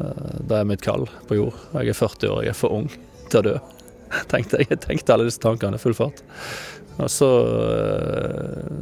Eh, 0.00 0.36
det 0.48 0.60
er 0.60 0.68
mitt 0.68 0.84
kall 0.84 1.08
på 1.28 1.38
jord. 1.38 1.58
Jeg 1.74 1.92
er 1.92 1.98
40 1.98 2.32
år, 2.32 2.44
jeg 2.46 2.54
er 2.54 2.58
for 2.58 2.76
ung 2.76 2.90
til 3.30 3.40
å 3.40 3.46
dø. 3.50 3.56
Tenkte 4.32 4.62
jeg, 4.62 4.78
tenkte 4.84 5.16
alle 5.16 5.26
disse 5.26 5.42
tankene 5.42 5.80
i 5.80 5.82
full 5.82 5.96
fart. 5.98 6.22
Og 6.96 7.10
så 7.12 7.30
eh, 7.52 8.76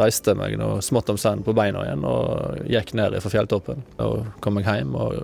reiste 0.00 0.32
jeg 0.32 0.40
meg 0.40 0.56
noe 0.58 0.80
smått 0.84 1.12
om 1.12 1.18
senn 1.20 1.44
på 1.46 1.54
beina 1.56 1.84
igjen 1.86 2.06
og 2.06 2.64
gikk 2.70 2.94
ned 2.98 3.18
fra 3.22 3.32
fjelltoppen. 3.32 3.84
Og 4.02 4.32
kom 4.42 4.58
meg 4.58 4.66
hjem 4.66 4.96
og 4.98 5.20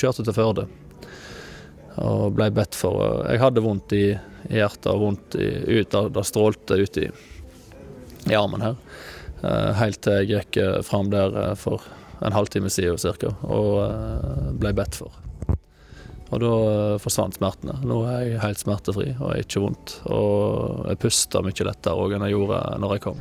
kjørte 0.00 0.24
til 0.24 0.36
Førde 0.36 0.68
og 2.00 2.32
ble 2.36 2.48
bedt 2.54 2.76
for. 2.78 3.02
Jeg 3.28 3.42
hadde 3.42 3.64
vondt 3.64 3.92
i 3.96 4.04
hjertet 4.52 4.88
og 4.92 5.02
vondt 5.02 5.36
i, 5.36 5.48
ut, 5.80 5.92
det 6.14 6.24
strålte 6.24 6.78
ut 6.80 7.00
i, 7.02 7.08
i 8.30 8.36
armen 8.38 8.64
her. 8.64 8.78
Eh, 9.42 9.72
helt 9.80 9.98
til 10.04 10.20
jeg 10.20 10.30
gikk 10.30 10.60
eh, 10.62 10.78
fram 10.86 11.10
der 11.10 11.34
eh, 11.34 11.54
for 11.58 11.82
en 12.22 12.34
halvtime 12.34 12.70
siden 12.70 13.00
cirka, 13.02 13.32
og 13.42 14.54
ble 14.62 14.70
bedt 14.78 14.94
for. 15.00 15.16
Og 16.32 16.38
da 16.40 16.52
forsvant 17.02 17.34
smertene. 17.34 17.74
Nå 17.84 17.96
er 18.06 18.22
jeg 18.22 18.42
helt 18.44 18.62
smertefri 18.62 19.08
og 19.16 19.32
er 19.32 19.42
ikke 19.42 19.64
vondt. 19.64 19.96
Og 20.06 20.86
jeg 20.86 21.00
puster 21.02 21.42
mye 21.44 21.66
lettere 21.66 21.98
òg 21.98 22.14
enn 22.14 22.24
jeg 22.28 22.36
gjorde 22.36 22.60
når 22.80 22.94
jeg 22.94 23.04
kom. 23.08 23.18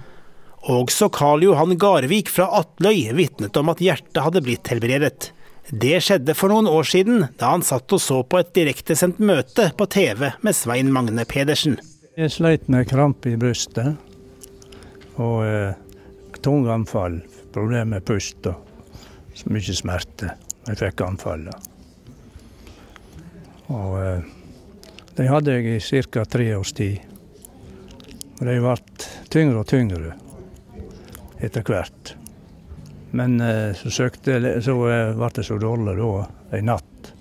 Også 0.72 1.10
Karl 1.12 1.48
Johan 1.48 1.74
Garvik 1.82 2.30
fra 2.30 2.46
Atløy 2.62 3.10
vitnet 3.18 3.58
om 3.58 3.74
at 3.74 3.82
hjertet 3.82 4.22
hadde 4.22 4.46
blitt 4.46 4.70
helbredet. 4.70 5.32
Det 5.74 5.98
skjedde 6.06 6.38
for 6.38 6.54
noen 6.54 6.70
år 6.70 6.86
siden, 6.88 7.26
da 7.42 7.56
han 7.56 7.66
satt 7.66 7.92
og 7.92 8.06
så 8.06 8.22
på 8.22 8.40
et 8.40 8.54
direktesendt 8.56 9.20
møte 9.20 9.72
på 9.76 9.90
TV 9.92 10.30
med 10.46 10.56
Svein 10.56 10.94
Magne 10.94 11.26
Pedersen. 11.26 11.82
Jeg 12.16 12.38
sleit 12.38 12.70
med 12.70 12.86
krampe 12.92 13.34
i 13.34 13.40
brystet 13.40 13.98
og 15.18 15.42
eh, 16.42 16.44
tungeanfall, 16.44 17.22
problemer 17.54 17.86
med 17.86 18.06
pust 18.06 18.46
og 18.50 18.68
så 19.34 19.50
mye 19.54 19.76
smerte. 19.76 20.34
Jeg 20.68 20.78
fikk 20.78 21.02
anfallet. 21.06 21.70
Og 23.72 23.96
eh, 24.02 24.26
de 25.18 25.28
hadde 25.30 25.56
jeg 25.56 25.78
i 25.78 26.04
ca. 26.12 26.26
tre 26.26 26.50
års 26.58 26.74
tid. 26.74 27.00
Og 28.40 28.48
de 28.48 28.58
ble 28.60 28.76
tyngre 29.30 29.62
og 29.62 29.70
tyngre 29.70 30.16
etter 31.42 31.66
hvert. 31.66 32.16
Men 33.12 33.42
eh, 33.42 33.72
så, 33.78 33.92
søkte, 33.92 34.38
så 34.62 34.78
eh, 34.90 35.16
ble 35.16 35.32
det 35.36 35.48
så 35.48 35.58
dårlig 35.62 35.98
da, 36.00 36.12
en 36.58 36.70
natt, 36.70 37.12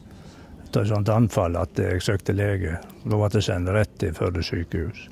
etter 0.65 0.85
et 0.85 0.93
sånt 0.93 1.11
anfall, 1.11 1.57
at 1.59 1.79
jeg 1.79 2.03
søkte 2.05 2.37
lege. 2.37 2.79
Da 3.05 3.17
ble 3.17 3.33
jeg 3.35 3.49
sendt 3.49 3.73
rett 3.75 3.97
til 4.03 4.15
Førde 4.17 4.45
sykehus. 4.45 5.09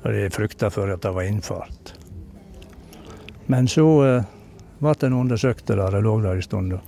Og 0.00 0.12
jeg 0.16 0.32
frykta 0.32 0.70
for 0.72 0.88
at 0.92 1.02
det 1.04 1.12
var 1.16 1.28
infarkt. 1.28 1.94
Men 3.50 3.68
så 3.68 3.86
eh, 4.06 4.30
ble 4.78 4.94
en 5.06 5.18
undersøkt 5.18 5.66
der, 5.66 5.82
jeg 5.90 6.06
lå 6.06 6.16
der 6.22 6.38
en 6.38 6.46
stund. 6.46 6.78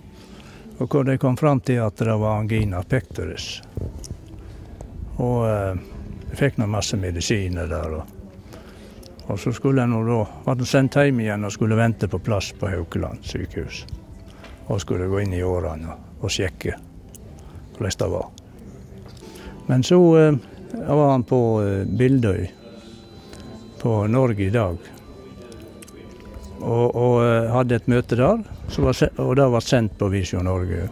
Og 0.78 0.86
hvor 0.86 1.04
de 1.04 1.18
kom 1.18 1.36
fram 1.36 1.60
til 1.60 1.82
at 1.82 1.98
det 1.98 2.14
var 2.22 2.38
angina 2.38 2.82
pectoris. 2.86 3.60
Og 5.18 5.46
eh, 5.50 5.86
jeg 6.30 6.38
fikk 6.38 6.60
nå 6.62 6.70
masse 6.70 6.96
medisiner 6.96 7.66
der. 7.70 8.00
og 8.00 8.18
og 9.26 9.40
så 9.40 9.52
skulle 9.52 9.80
jeg 9.80 9.88
nå 9.88 10.02
da, 10.04 10.22
var 10.44 10.64
sendt 10.66 10.96
hjem 10.98 11.20
igjen 11.22 11.46
og 11.46 11.52
skulle 11.54 11.78
vente 11.78 12.08
på 12.10 12.18
plass 12.18 12.50
på 12.58 12.68
Haukeland 12.68 13.22
sykehus. 13.24 13.84
og 14.66 14.80
skulle 14.80 15.08
gå 15.10 15.20
inn 15.20 15.32
i 15.34 15.42
årene 15.42 15.94
og 16.20 16.30
sjekke 16.30 16.74
hvordan 17.76 17.98
det 17.98 18.08
var. 18.12 18.26
Men 19.66 19.82
så 19.82 19.98
eh, 20.18 20.36
var 20.88 21.10
han 21.10 21.24
på 21.24 21.40
eh, 21.62 21.86
Bildøy 21.86 22.50
på 23.82 24.06
Norge 24.06 24.46
i 24.46 24.50
dag. 24.50 24.91
Og, 26.62 26.94
og 26.94 27.14
eh, 27.26 27.50
hadde 27.50 27.78
et 27.80 27.88
møte 27.90 28.16
der, 28.18 28.42
var, 28.78 28.98
og 29.18 29.32
det 29.38 29.46
ble 29.50 29.62
sendt 29.66 29.96
på 29.98 30.10
Visjon 30.12 30.46
Norge. 30.46 30.88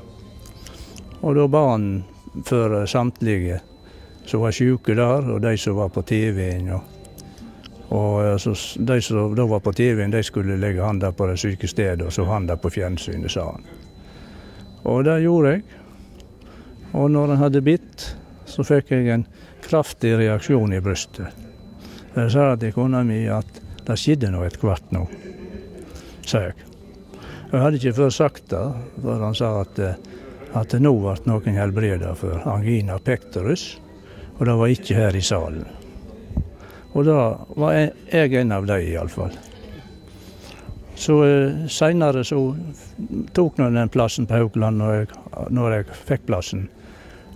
Og 1.21 1.37
da 1.37 1.47
ba 1.51 1.67
han 1.73 1.91
for 2.47 2.81
samtlige 2.91 3.61
som 4.27 4.41
var 4.41 4.55
syke 4.55 4.95
der, 4.95 5.31
og 5.31 5.41
de 5.43 5.57
som 5.59 5.77
var 5.77 5.89
på 5.95 6.03
TV-en. 6.07 6.71
Og, 6.77 6.81
og 7.91 8.33
altså, 8.33 8.55
De 8.79 9.01
som 9.03 9.35
da 9.35 9.47
var 9.47 9.61
på 9.61 9.73
TV-en, 9.73 10.11
de 10.11 10.23
skulle 10.23 10.59
legge 10.61 10.85
handa 10.85 11.13
på 11.13 11.27
det 11.27 11.39
syke 11.41 11.69
stedet, 11.69 12.07
og 12.07 12.13
så 12.13 12.25
handa 12.25 12.57
på 12.57 12.71
fjernsynet, 12.71 13.31
sa 13.31 13.49
han. 13.51 13.67
Og 14.85 15.05
det 15.05 15.21
gjorde 15.23 15.55
jeg. 15.57 15.63
Og 16.93 17.11
når 17.11 17.35
han 17.35 17.43
hadde 17.45 17.63
bitt, 17.63 18.07
så 18.47 18.65
fikk 18.67 18.91
jeg 18.95 19.11
en 19.15 19.27
kraftig 19.63 20.17
reaksjon 20.19 20.73
i 20.75 20.81
brystet. 20.83 21.27
Jeg 22.17 22.31
sa 22.33 22.55
til 22.59 22.73
kona 22.75 23.05
mi 23.07 23.23
at 23.31 23.61
det 23.87 23.99
skjedde 23.99 24.33
noe 24.33 24.49
etter 24.49 24.67
hvert 24.67 24.95
nå, 24.95 25.05
sa 26.27 26.47
jeg. 26.49 26.57
Jeg 27.51 27.63
hadde 27.65 27.81
ikke 27.81 27.97
før 27.97 28.15
sagt 28.15 28.51
det, 28.53 28.63
for 29.03 29.25
han 29.25 29.35
sa 29.35 29.53
at, 29.65 29.81
at 30.61 30.75
nå 30.79 30.93
ble 31.03 31.17
noen 31.27 31.59
helbreda 31.59 32.15
for 32.19 32.43
angina 32.51 32.99
pectorus, 33.03 33.73
og 34.39 34.47
det 34.47 34.57
var 34.63 34.75
ikke 34.75 34.99
her 34.99 35.19
i 35.19 35.25
salen. 35.25 35.67
Og 36.95 37.07
da 37.07 37.21
var 37.59 37.77
jeg 37.77 38.35
en 38.41 38.53
av 38.55 38.67
dem, 38.67 38.83
iallfall. 38.93 39.35
Så 41.01 41.17
eh, 41.25 41.67
seinere 41.73 42.25
så 42.29 42.39
tok 43.33 43.59
nå 43.59 43.71
den 43.73 43.93
plassen 43.93 44.27
på 44.29 44.37
Haukeland 44.37 44.83
når 44.83 44.95
jeg, 44.95 45.11
når 45.57 45.77
jeg 45.77 45.99
fikk 46.11 46.27
plassen. 46.29 46.67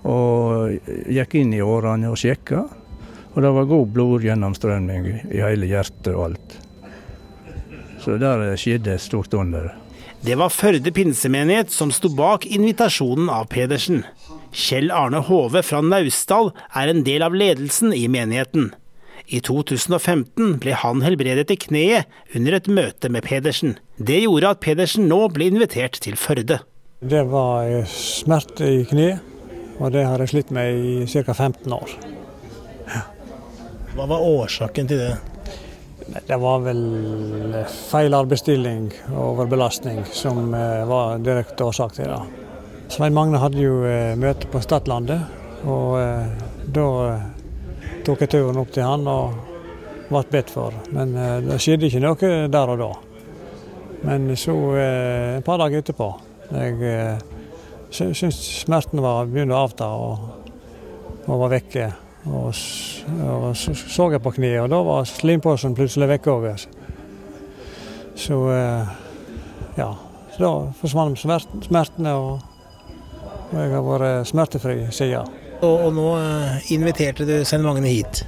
Og 0.04 0.74
gikk 1.08 1.38
inn 1.40 1.54
i 1.56 1.62
årene 1.64 2.10
og 2.12 2.18
sjekka. 2.20 2.66
Og 3.34 3.40
det 3.42 3.54
var 3.56 3.70
god 3.70 3.94
blodgjennomstrømning 3.94 5.08
i 5.32 5.40
hele 5.40 5.70
hjertet 5.70 6.12
og 6.12 6.26
alt. 6.28 6.58
Så 8.04 8.18
der 8.20 8.44
skjedde 8.60 8.94
et 8.98 9.00
stort 9.00 9.32
under. 9.34 9.72
Det 10.24 10.36
var 10.40 10.52
Førde 10.52 10.92
pinsemenighet 10.92 11.72
som 11.72 11.90
sto 11.92 12.08
bak 12.12 12.46
invitasjonen 12.46 13.30
av 13.32 13.48
Pedersen. 13.52 14.04
Kjell 14.52 14.92
Arne 14.92 15.20
Hove 15.24 15.60
fra 15.64 15.80
Naustdal 15.84 16.52
er 16.76 16.92
en 16.92 17.02
del 17.04 17.24
av 17.24 17.36
ledelsen 17.36 17.92
i 17.96 18.06
menigheten. 18.08 18.70
I 19.26 19.40
2015 19.40 20.58
ble 20.60 20.76
han 20.76 21.00
helbredet 21.04 21.52
i 21.52 21.58
kneet 21.60 22.36
under 22.36 22.56
et 22.58 22.68
møte 22.68 23.08
med 23.12 23.24
Pedersen. 23.24 23.78
Det 23.96 24.20
gjorde 24.26 24.52
at 24.52 24.62
Pedersen 24.64 25.08
nå 25.08 25.20
ble 25.32 25.48
invitert 25.52 25.96
til 26.04 26.16
Førde. 26.20 26.60
Det 27.04 27.24
var 27.28 27.84
smerte 27.88 28.68
i 28.68 28.82
kneet, 28.88 29.20
og 29.80 29.92
det 29.96 30.04
har 30.08 30.20
jeg 30.20 30.32
slitt 30.32 30.52
med 30.52 30.76
i 30.76 30.96
ca. 31.08 31.32
15 31.32 31.72
år. 31.72 31.96
Hva 33.94 34.08
var 34.10 34.24
årsaken 34.24 34.88
til 34.90 35.00
det? 35.04 35.14
Det 36.04 36.36
var 36.36 36.60
vel 36.66 36.82
feil 37.88 38.14
arbeidsstilling 38.14 38.90
og 39.14 39.20
overbelastning 39.30 40.02
som 40.12 40.52
eh, 40.54 40.82
var 40.88 41.22
direkte 41.24 41.64
årsak 41.64 41.96
til 41.96 42.10
det. 42.12 42.20
Svein 42.92 43.16
Magne 43.16 43.40
hadde 43.40 43.62
jo 43.62 43.78
eh, 43.88 44.12
møte 44.20 44.50
på 44.52 44.60
Stadlandet, 44.60 45.24
og 45.64 45.96
eh, 46.02 46.44
da 46.76 46.86
tok 48.04 48.20
jeg 48.20 48.34
turen 48.36 48.60
opp 48.60 48.74
til 48.74 48.84
han 48.84 49.08
og 49.08 49.38
ble 50.10 50.22
bedt 50.30 50.52
for. 50.52 50.76
Men 50.92 51.16
eh, 51.16 51.40
det 51.46 51.58
skjedde 51.64 51.88
ikke 51.88 52.04
noe 52.04 52.32
der 52.52 52.74
og 52.74 52.82
da. 52.84 52.92
Men 54.04 54.28
så, 54.36 54.54
eh, 54.76 55.38
et 55.38 55.46
par 55.46 55.62
dager 55.62 55.80
etterpå, 55.80 56.10
jeg 56.52 56.80
eh, 56.84 57.24
syntes 57.88 58.42
smerten 58.60 59.00
var 59.00 59.30
begynte 59.30 59.56
å 59.56 59.64
avta 59.64 59.88
og, 59.96 60.32
og 61.24 61.46
var 61.46 61.56
vekke. 61.56 61.92
Og, 62.24 62.54
og, 63.20 63.50
så 63.56 63.74
så 63.76 64.08
jeg 64.12 64.22
på 64.24 64.32
kneet, 64.38 64.62
og 64.62 64.70
da 64.72 64.80
var 64.86 65.04
slimposen 65.08 65.76
plutselig 65.76 66.08
vekke 66.14 66.32
over. 66.32 66.66
Så 68.16 68.38
ja, 69.76 69.90
så 70.36 70.42
da 70.42 70.52
forsvant 70.78 71.18
smertene, 71.20 72.14
og, 72.14 72.40
og 73.52 73.56
jeg 73.58 73.72
har 73.74 73.84
vært 73.86 74.30
smertefri 74.30 74.78
siden. 74.94 75.42
Og, 75.64 75.86
og 75.86 75.92
nå 75.96 76.08
eh, 76.18 76.72
inviterte 76.74 77.26
du 77.28 77.36
Svein 77.46 77.64
Magne 77.64 77.92
hit. 77.92 78.24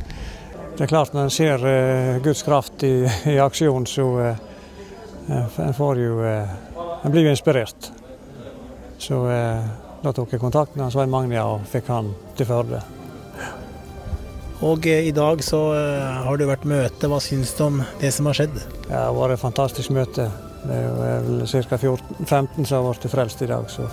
Det 0.77 0.85
er 0.85 0.93
klart, 0.93 1.15
når 1.17 1.27
en 1.27 1.33
ser 1.33 1.63
uh, 1.65 2.19
Guds 2.25 2.43
kraft 2.45 2.85
i, 2.85 3.09
i 3.33 3.39
aksjon, 3.41 3.87
så 3.89 4.07
uh, 4.13 5.61
en 5.65 5.77
får 5.77 6.03
jo 6.05 6.19
uh, 6.21 6.57
En 7.05 7.13
blir 7.13 7.27
jo 7.27 7.31
inspirert. 7.31 7.93
Så 8.99 9.21
da 10.03 10.13
tok 10.17 10.33
jeg 10.33 10.41
kontakt 10.43 10.75
med 10.75 10.91
Svein 10.91 11.13
Magne 11.13 11.39
og 11.45 11.69
fikk 11.71 11.93
han 11.93 12.09
til 12.35 12.49
Førde. 12.49 12.81
Og 14.65 14.87
i 14.89 15.13
dag 15.13 15.43
så 15.45 15.59
har 16.25 16.39
du 16.41 16.47
vært 16.49 16.65
møte. 16.65 17.09
Hva 17.11 17.19
syns 17.21 17.53
du 17.59 17.65
om 17.67 17.83
det 18.01 18.09
som 18.17 18.29
har 18.31 18.39
skjedd? 18.39 18.55
Det 18.87 18.95
har 18.95 19.13
vært 19.13 19.37
et 19.37 19.43
fantastisk 19.43 19.93
møte. 19.93 20.31
Det 20.67 20.79
er 20.81 21.27
vel 21.27 21.43
ca. 21.45 21.77
15 21.77 22.65
som 22.65 22.87
har 22.89 22.97
blitt 22.97 23.13
frelst 23.13 23.45
i 23.45 23.51
dag. 23.51 23.69
så... 23.69 23.85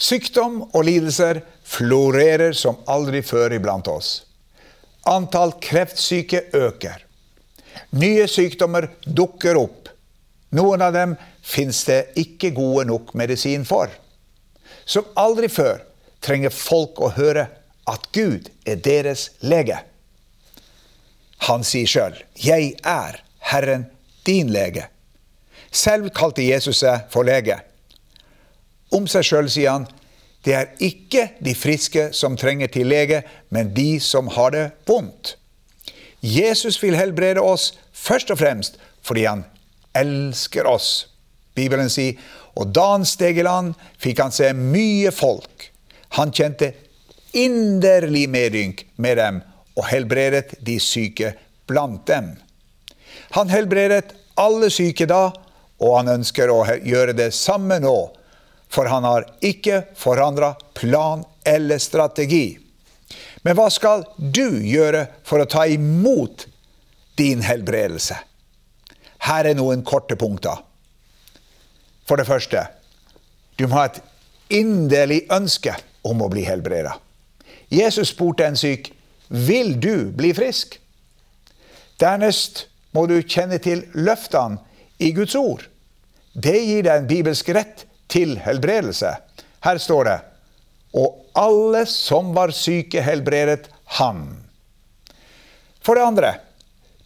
Sykdom 0.00 0.64
og 0.64 0.82
lidelser 0.88 1.44
florerer 1.62 2.56
som 2.56 2.80
aldri 2.90 3.22
før 3.22 3.54
iblant 3.54 3.86
oss. 3.86 4.24
Antall 5.06 5.54
kreftsyke 5.62 6.48
øker. 6.56 7.04
Nye 7.94 8.26
sykdommer 8.26 8.88
dukker 9.06 9.60
opp. 9.60 9.92
Noen 10.58 10.82
av 10.82 10.96
dem 10.96 11.14
fins 11.46 11.84
det 11.86 12.08
ikke 12.18 12.50
gode 12.56 12.88
nok 12.90 13.14
medisin 13.14 13.62
for. 13.68 13.92
Som 14.90 15.06
aldri 15.14 15.46
før 15.52 15.84
trenger 16.24 16.50
folk 16.50 16.98
å 16.98 17.12
høre 17.14 17.46
at 17.90 18.08
Gud 18.14 18.50
er 18.66 18.80
deres 18.82 19.28
lege. 19.40 19.78
Han 21.46 21.62
sier 21.64 21.86
sjøl 21.86 22.16
'Jeg 22.34 22.74
er 22.84 23.22
Herren 23.38 23.86
din 24.26 24.50
lege'. 24.50 24.88
Selv 25.70 26.10
kalte 26.10 26.42
Jesus 26.42 26.82
seg 26.82 27.06
for 27.10 27.22
lege. 27.22 27.60
Om 28.90 29.06
seg 29.06 29.24
sjøl 29.24 29.50
sier 29.50 29.70
han 29.70 29.86
det 30.44 30.54
er 30.56 30.70
ikke 30.80 31.26
de 31.44 31.54
friske 31.54 32.12
som 32.16 32.36
trenger 32.36 32.66
til 32.66 32.86
lege, 32.86 33.22
men 33.50 33.74
de 33.74 34.00
som 34.00 34.26
har 34.26 34.50
det 34.50 34.70
vondt. 34.88 35.36
Jesus 36.22 36.82
vil 36.82 36.96
helbrede 36.96 37.40
oss 37.40 37.74
først 37.92 38.30
og 38.30 38.38
fremst 38.38 38.78
fordi 39.02 39.24
han 39.24 39.44
elsker 39.94 40.66
oss. 40.66 41.08
Bibelen 41.54 41.90
sier 41.92 42.16
og 42.58 42.72
da 42.74 42.86
han 42.92 43.06
steg 43.08 43.38
i 43.38 43.46
land, 43.46 43.74
fikk 44.00 44.22
han 44.24 44.34
se 44.34 44.52
mye 44.56 45.12
folk. 45.14 45.70
Han 46.18 46.32
kjente 46.34 46.72
inderlig 47.38 48.26
medynk 48.30 48.84
med 48.96 49.20
dem 49.20 49.42
og 49.78 49.86
helbredet 49.90 50.56
de 50.66 50.78
syke 50.82 51.34
blant 51.70 52.02
dem. 52.10 52.32
Han 53.38 53.52
helbredet 53.52 54.16
alle 54.40 54.70
syke 54.72 55.06
da, 55.06 55.28
og 55.80 55.94
han 55.96 56.16
ønsker 56.18 56.50
å 56.50 56.64
gjøre 56.84 57.14
det 57.16 57.30
samme 57.36 57.78
nå 57.82 57.98
for 58.70 58.86
han 58.86 59.04
har 59.04 59.26
ikke 59.40 59.82
forandra 59.98 60.54
plan 60.74 61.24
eller 61.44 61.78
strategi. 61.78 62.58
Men 63.42 63.56
hva 63.58 63.66
skal 63.72 64.04
du 64.16 64.60
gjøre 64.62 65.06
for 65.26 65.42
å 65.42 65.48
ta 65.50 65.64
imot 65.66 66.46
din 67.18 67.42
helbredelse? 67.42 68.14
Her 69.26 69.48
er 69.50 69.58
noen 69.58 69.82
korte 69.84 70.16
punkter. 70.16 70.62
For 72.10 72.18
det 72.18 72.26
første, 72.26 72.64
du 73.54 73.68
må 73.68 73.76
ha 73.78 73.84
et 73.86 74.00
inderlig 74.50 75.20
ønske 75.30 75.76
om 76.02 76.24
å 76.24 76.30
bli 76.32 76.42
helbreda. 76.42 76.96
Jesus 77.70 78.10
spurte 78.10 78.48
en 78.50 78.58
syk 78.58 78.90
vil 79.30 79.76
du 79.78 80.10
bli 80.10 80.32
frisk. 80.34 80.74
Dernest 82.02 82.64
må 82.98 83.06
du 83.06 83.20
kjenne 83.22 83.60
til 83.62 83.84
løftene 83.94 84.58
i 84.98 85.12
Guds 85.14 85.38
ord. 85.38 85.62
Det 86.34 86.56
gir 86.58 86.82
deg 86.82 86.96
en 86.96 87.08
bibelsk 87.12 87.54
rett 87.54 87.86
til 88.10 88.34
helbredelse. 88.42 89.14
Her 89.62 89.78
står 89.78 90.10
det 90.10 90.18
og 90.98 91.38
alle 91.38 91.84
som 91.86 92.32
var 92.34 92.50
syke, 92.50 92.98
helbredet 93.06 93.68
han. 94.00 94.24
For 95.78 95.94
det 95.94 96.02
andre, 96.02 96.32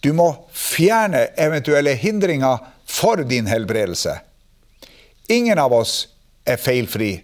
du 0.00 0.14
må 0.16 0.30
fjerne 0.56 1.26
eventuelle 1.36 1.92
hindringer 2.00 2.64
for 2.88 3.20
din 3.28 3.50
helbredelse. 3.50 4.16
Ingen 5.28 5.58
av 5.58 5.72
oss 5.72 6.08
er 6.44 6.60
feilfri, 6.60 7.22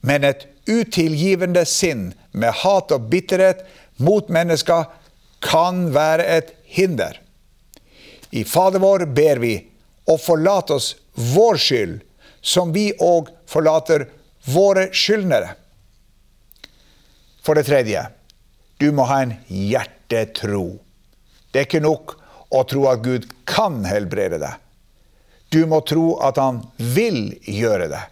men 0.00 0.24
et 0.24 0.44
utilgivende 0.68 1.64
sinn 1.66 2.10
med 2.36 2.52
hat 2.62 2.92
og 2.92 3.08
bitterhet 3.12 3.64
mot 4.04 4.28
mennesker 4.28 4.90
kan 5.44 5.88
være 5.94 6.26
et 6.38 6.52
hinder. 6.68 7.16
I 8.30 8.44
Fader 8.44 8.82
vår 8.82 9.06
ber 9.16 9.40
vi, 9.40 9.54
og 10.08 10.20
forlat 10.20 10.70
oss 10.72 10.92
vår 11.14 11.60
skyld, 11.60 11.96
som 12.40 12.72
vi 12.72 12.90
òg 13.00 13.32
forlater 13.48 14.06
våre 14.48 14.88
skyldnere. 14.92 15.54
For 17.44 17.56
det 17.56 17.64
tredje, 17.68 18.04
du 18.76 18.90
må 18.92 19.08
ha 19.08 19.22
en 19.24 19.34
hjertetro. 19.48 20.78
Det 21.50 21.62
er 21.62 21.68
ikke 21.68 21.84
nok 21.84 22.18
å 22.52 22.62
tro 22.68 22.84
at 22.92 23.04
Gud 23.04 23.24
kan 23.48 23.80
helbrede 23.88 24.40
deg. 24.40 24.67
Du 25.48 25.64
må 25.66 25.80
tro 25.80 26.16
at 26.24 26.36
han 26.40 26.60
vil 26.76 27.38
gjøre 27.44 27.88
det. 27.88 28.02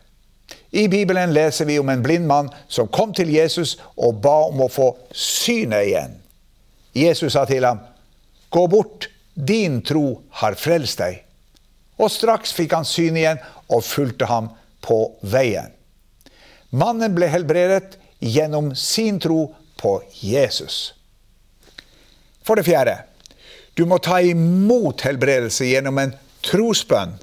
I 0.77 0.89
Bibelen 0.89 1.33
leser 1.33 1.65
vi 1.65 1.79
om 1.79 1.89
en 1.89 2.03
blind 2.03 2.27
mann 2.27 2.49
som 2.69 2.89
kom 2.89 3.13
til 3.17 3.31
Jesus 3.33 3.77
og 3.97 4.21
ba 4.25 4.37
om 4.49 4.65
å 4.65 4.73
få 4.73 4.91
synet 5.13 5.89
igjen. 5.89 6.17
Jesus 6.97 7.33
sa 7.33 7.45
til 7.45 7.65
ham, 7.65 7.81
'Gå 8.51 8.67
bort, 8.69 9.09
din 9.35 9.83
tro 9.83 10.23
har 10.31 10.55
frelst 10.55 10.99
deg.' 10.99 11.23
Og 11.99 12.11
straks 12.11 12.53
fikk 12.53 12.73
han 12.73 12.85
syn 12.85 13.17
igjen 13.17 13.39
og 13.69 13.85
fulgte 13.85 14.27
ham 14.27 14.51
på 14.81 15.13
veien. 15.23 15.73
Mannen 16.71 17.15
ble 17.15 17.29
helbredet 17.33 17.97
gjennom 18.21 18.75
sin 18.75 19.21
tro 19.21 19.55
på 19.81 20.03
Jesus. 20.21 20.95
For 22.45 22.57
det 22.57 22.67
fjerde, 22.69 22.99
du 23.75 23.85
må 23.87 23.99
ta 23.99 24.21
imot 24.21 25.05
helbredelse 25.05 25.69
gjennom 25.69 25.99
en 25.99 26.15
trosbønn. 26.45 27.17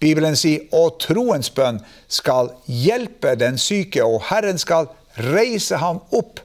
Bibelen 0.00 0.36
sier 0.36 0.66
og 0.74 0.98
troens 1.02 1.50
bønn 1.54 1.80
skal 2.08 2.50
hjelpe 2.66 3.34
den 3.40 3.58
syke, 3.60 4.04
og 4.04 4.22
Herren 4.30 4.58
skal 4.60 4.90
reise 5.34 5.78
ham 5.80 6.02
opp. 6.14 6.40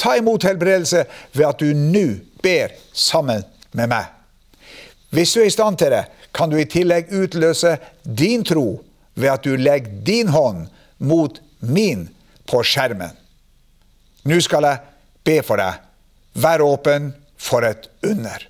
Ta 0.00 0.16
imot 0.16 0.44
helbredelse 0.46 1.04
ved 1.36 1.46
at 1.46 1.60
du 1.60 1.72
nå 1.76 2.06
ber 2.44 2.74
sammen 2.92 3.44
med 3.76 3.90
meg. 3.92 4.08
Hvis 5.10 5.34
du 5.34 5.40
er 5.42 5.50
i 5.50 5.54
stand 5.54 5.80
til 5.80 5.92
det, 5.92 6.04
kan 6.32 6.50
du 6.50 6.56
i 6.60 6.68
tillegg 6.70 7.10
utløse 7.12 7.74
din 8.04 8.44
tro 8.46 8.82
ved 9.18 9.32
at 9.32 9.44
du 9.44 9.56
legger 9.58 10.02
din 10.06 10.30
hånd 10.30 10.68
mot 10.98 11.40
min 11.60 12.06
på 12.48 12.62
skjermen. 12.64 13.16
Nå 14.24 14.38
skal 14.44 14.68
jeg 14.68 14.84
be 15.24 15.40
for 15.46 15.60
deg. 15.60 15.80
Vær 16.40 16.62
åpen 16.62 17.10
for 17.40 17.66
et 17.66 17.88
under. 18.06 18.49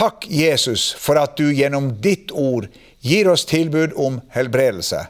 Takk, 0.00 0.30
Jesus, 0.32 0.92
for 0.96 1.18
at 1.20 1.36
du 1.36 1.50
gjennom 1.52 1.90
ditt 2.00 2.30
ord 2.32 2.70
gir 3.04 3.28
oss 3.28 3.42
tilbud 3.44 3.92
om 4.00 4.14
helbredelse. 4.32 5.02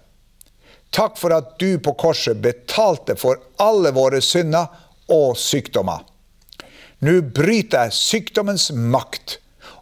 Takk 0.90 1.14
for 1.18 1.30
at 1.30 1.52
du 1.62 1.76
på 1.78 1.92
korset 1.94 2.40
betalte 2.42 3.14
for 3.14 3.38
alle 3.62 3.92
våre 3.94 4.18
synder 4.18 4.66
og 5.06 5.38
sykdommer. 5.38 6.02
Nå 7.06 7.20
bryter 7.22 7.86
jeg 7.86 7.98
sykdommens 8.00 8.66
makt 8.74 9.36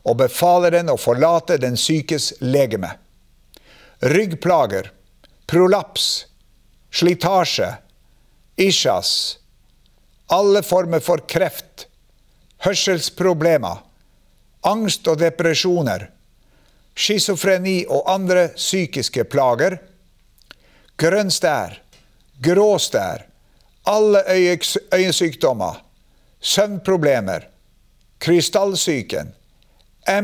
og 0.04 0.20
befaler 0.20 0.76
den 0.76 0.92
å 0.92 0.98
forlate 1.00 1.56
den 1.64 1.80
sykes 1.80 2.34
legeme. 2.44 2.92
Ryggplager, 4.04 4.92
prolaps, 5.48 6.26
slitasje, 6.92 7.72
isjas, 8.60 9.38
alle 10.28 10.60
former 10.60 11.00
for 11.00 11.24
kreft, 11.24 11.88
hørselsproblemer, 12.68 13.87
angst 14.66 15.06
og 15.08 15.20
depresjoner, 15.20 16.08
schizofreni 16.98 17.84
og 17.86 18.08
andre 18.10 18.48
psykiske 18.56 19.24
plager, 19.30 19.78
grønn 20.98 21.30
stær, 21.30 21.78
grå 22.42 22.70
stær, 22.82 23.26
alle 23.88 24.24
øyesykdommer, 24.94 25.78
søvnproblemer, 26.40 27.46
krystallsyken, 28.18 29.34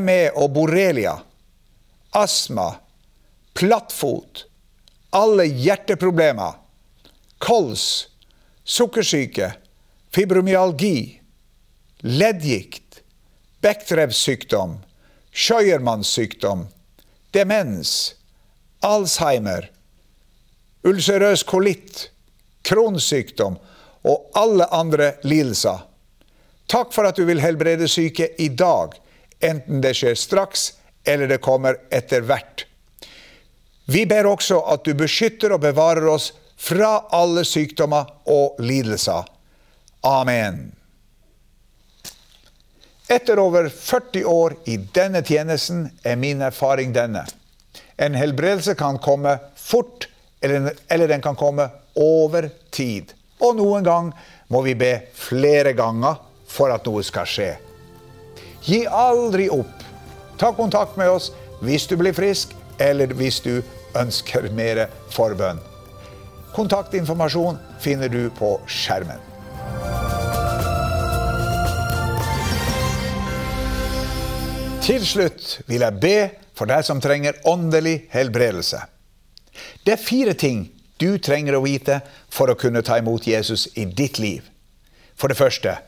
ME 0.01 0.21
og 0.35 0.51
borrelia, 0.55 1.15
astma, 2.17 2.71
plattfot, 3.55 4.47
alle 5.15 5.47
hjerteproblemer, 5.47 6.57
kols, 7.39 8.09
sukkersyke, 8.65 9.53
fibromyalgi, 10.15 11.21
leddgikt, 12.05 12.84
Bechdrevs-sykdom, 13.65 14.79
Scheuermanns 15.33 16.09
sykdom, 16.09 16.67
demens, 17.33 18.15
Alzheimer, 18.85 19.71
ulcerøs 20.85 21.47
kolitt, 21.49 22.11
Crohns 22.65 23.09
sykdom 23.09 23.57
og 24.05 24.29
alle 24.37 24.69
andre 24.69 25.15
lidelser. 25.25 25.81
Takk 26.69 26.93
for 26.93 27.09
at 27.09 27.17
du 27.17 27.25
vil 27.25 27.41
helbrede 27.41 27.89
syke 27.89 28.29
i 28.37 28.51
dag, 28.53 28.93
enten 29.41 29.81
det 29.85 29.95
skjer 29.97 30.21
straks 30.21 30.69
eller 31.09 31.33
det 31.33 31.41
kommer 31.45 31.81
etter 31.89 32.25
hvert. 32.29 32.67
Vi 33.89 34.05
ber 34.09 34.29
også 34.29 34.61
at 34.77 34.85
du 34.85 34.93
beskytter 34.97 35.57
og 35.57 35.65
bevarer 35.65 36.09
oss 36.13 36.31
fra 36.61 37.07
alle 37.17 37.49
sykdommer 37.49 38.13
og 38.29 38.61
lidelser. 38.61 39.25
Amen. 40.05 40.67
Etter 43.09 43.39
over 43.39 43.69
40 43.69 44.25
år 44.25 44.55
i 44.65 44.77
denne 44.77 45.21
tjenesten 45.23 45.91
er 46.03 46.17
min 46.17 46.41
erfaring 46.43 46.95
denne. 46.95 47.27
En 47.97 48.15
helbredelse 48.17 48.75
kan 48.75 48.99
komme 48.99 49.37
fort, 49.57 50.09
eller, 50.41 51.09
den 51.09 51.23
kan 51.23 51.37
komme 51.37 51.69
over 51.95 52.49
tid. 52.71 53.13
Og 53.41 53.57
noen 53.57 53.85
gang 53.85 54.09
må 54.49 54.63
vi 54.65 54.75
be 54.75 54.93
flere 55.15 55.75
ganger 55.77 56.17
for 56.49 56.73
at 56.73 56.89
noe 56.89 57.05
skal 57.05 57.29
skje. 57.29 57.51
Gi 58.65 58.85
aldri 58.89 59.51
opp. 59.53 59.85
Ta 60.41 60.55
kontakt 60.57 60.97
med 60.97 61.13
oss 61.13 61.31
hvis 61.61 61.85
du 61.87 61.99
blir 62.01 62.17
frisk, 62.17 62.57
eller 62.81 63.13
hvis 63.15 63.43
du 63.45 63.61
ønsker 64.01 64.49
mer 64.57 64.87
forbønn. 65.13 65.61
Kontaktinformasjon 66.57 67.61
finner 67.85 68.09
du 68.09 68.31
på 68.39 68.57
skjermen. 68.67 69.34
Til 74.85 75.01
slutt 75.09 75.63
vil 75.65 75.81
jeg 75.81 75.97
be 75.97 76.17
for 76.53 76.69
deg 76.69 76.85
som 76.85 76.99
trenger 77.01 77.39
åndelig 77.49 78.03
helbredelse. 78.13 78.83
Det 79.81 79.95
er 79.95 80.03
fire 80.03 80.35
ting 80.37 80.67
du 81.01 81.17
trenger 81.17 81.57
å 81.57 81.63
vite 81.65 82.03
for 82.29 82.53
å 82.53 82.57
kunne 82.61 82.83
ta 82.85 82.99
imot 83.01 83.25
Jesus 83.25 83.65
i 83.81 83.87
ditt 83.89 84.21
liv. 84.21 84.45
For 85.17 85.33
det 85.33 85.39
første, 85.41 85.79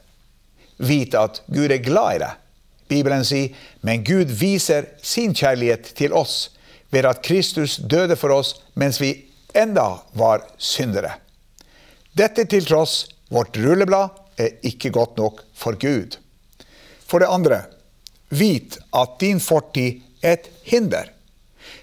vite 0.80 1.20
at 1.28 1.42
Gud 1.52 1.74
er 1.76 1.84
glad 1.84 2.16
i 2.16 2.22
deg. 2.24 2.40
Bibelen 2.88 3.28
sier, 3.28 3.52
men 3.84 4.06
Gud 4.06 4.32
viser 4.32 4.88
sin 5.04 5.36
kjærlighet 5.36 5.92
til 5.98 6.16
oss 6.16 6.54
ved 6.94 7.04
at 7.04 7.20
Kristus 7.26 7.76
døde 7.76 8.16
for 8.16 8.32
oss 8.32 8.54
mens 8.80 9.02
vi 9.02 9.12
enda 9.52 9.90
var 10.16 10.48
syndere. 10.56 11.18
Dette 12.16 12.48
til 12.48 12.64
tross, 12.64 13.02
vårt 13.28 13.60
rulleblad 13.60 14.40
er 14.40 14.56
ikke 14.64 14.94
godt 14.94 15.20
nok 15.20 15.44
for 15.52 15.76
Gud. 15.76 16.16
For 17.04 17.20
det 17.20 17.28
andre, 17.28 17.66
Vit 18.28 18.78
at 18.94 19.18
din 19.20 19.40
fortid 19.40 20.02
er 20.22 20.38
et 20.38 20.50
hinder. 20.66 21.12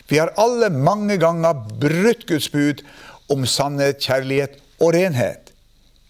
Vi 0.10 0.20
har 0.20 0.34
alle 0.38 0.70
mange 0.70 1.18
ganger 1.18 1.54
brutt 1.80 2.28
Guds 2.28 2.50
bud 2.52 2.84
om 3.32 3.46
sannhet, 3.48 4.02
kjærlighet 4.04 4.60
og 4.82 4.94
renhet. 4.96 5.54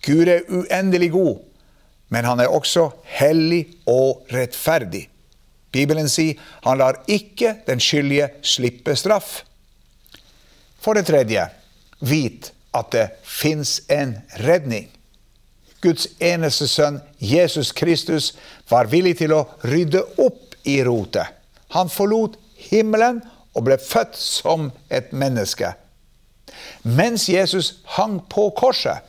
Gud 0.03 0.27
er 0.27 0.47
uendelig 0.49 1.11
god, 1.13 1.39
men 2.09 2.25
han 2.25 2.41
er 2.43 2.51
også 2.51 2.89
hellig 3.19 3.65
og 3.87 4.25
rettferdig. 4.33 5.07
Bibelen 5.73 6.09
sier 6.11 6.41
han 6.65 6.81
lar 6.81 6.99
ikke 7.09 7.55
den 7.67 7.81
skyldige 7.81 8.29
slippe 8.45 8.95
straff. 8.99 9.41
For 10.83 10.97
det 10.97 11.07
tredje, 11.07 11.47
vit 12.03 12.51
at 12.75 12.91
det 12.93 13.07
fins 13.23 13.79
en 13.93 14.17
redning. 14.43 14.89
Guds 15.83 16.07
eneste 16.23 16.67
sønn, 16.71 17.01
Jesus 17.19 17.73
Kristus, 17.75 18.31
var 18.71 18.89
villig 18.91 19.17
til 19.19 19.35
å 19.35 19.43
rydde 19.67 20.03
opp 20.23 20.55
i 20.63 20.79
rotet. 20.85 21.27
Han 21.75 21.91
forlot 21.91 22.37
himmelen 22.69 23.21
og 23.53 23.67
ble 23.67 23.77
født 23.81 24.15
som 24.17 24.69
et 24.89 25.11
menneske. 25.11 25.73
Mens 26.83 27.27
Jesus 27.29 27.79
hang 27.97 28.19
på 28.31 28.49
korset, 28.57 29.03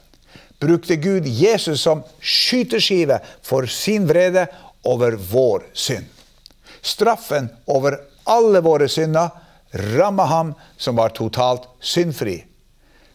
brukte 0.61 0.97
Gud 0.97 1.27
Jesus 1.29 1.83
som 1.85 2.03
skyteskive 2.21 3.19
for 3.45 3.69
sin 3.69 4.09
vrede 4.09 4.47
over 4.89 5.19
vår 5.19 5.67
synd. 5.73 6.09
Straffen 6.85 7.49
over 7.67 7.99
alle 8.29 8.61
våre 8.65 8.89
synder 8.89 9.31
ramma 9.97 10.25
ham 10.29 10.53
som 10.77 10.97
var 10.97 11.15
totalt 11.17 11.69
syndfri. 11.81 12.45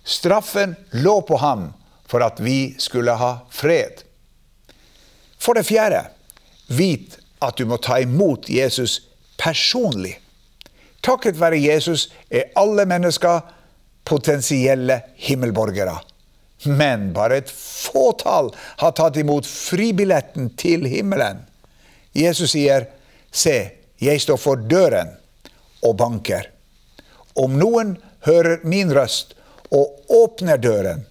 Straffen 0.03 0.75
lå 0.91 1.19
på 1.21 1.37
ham 1.37 1.69
for 2.09 2.23
at 2.25 2.39
vi 2.41 2.75
skulle 2.81 3.13
ha 3.15 3.31
fred. 3.53 4.03
For 5.39 5.53
det 5.53 5.67
fjerde, 5.69 6.03
vit 6.67 7.19
at 7.39 7.57
du 7.57 7.65
må 7.69 7.77
ta 7.77 7.99
imot 8.01 8.49
Jesus 8.49 8.99
personlig. 9.39 10.17
Takket 11.05 11.39
være 11.39 11.61
Jesus 11.61 12.09
er 12.29 12.51
alle 12.59 12.85
mennesker 12.89 13.45
potensielle 14.09 15.01
himmelborgere. 15.15 15.99
Men 16.65 17.11
bare 17.15 17.39
et 17.39 17.51
fåtall 17.53 18.49
har 18.81 18.95
tatt 18.97 19.17
imot 19.21 19.47
fribilletten 19.47 20.51
til 20.59 20.87
himmelen. 20.91 21.45
Jesus 22.13 22.51
sier, 22.51 22.89
'Se, 23.31 23.71
jeg 24.01 24.21
står 24.21 24.37
for 24.37 24.55
døren 24.55 25.15
og 25.83 25.97
banker.' 25.97 26.49
Om 27.35 27.59
noen 27.59 27.97
hører 28.25 28.59
min 28.63 28.91
røst 28.91 29.35
og 29.71 30.01
åpner 30.09 30.57
døren, 30.57 31.05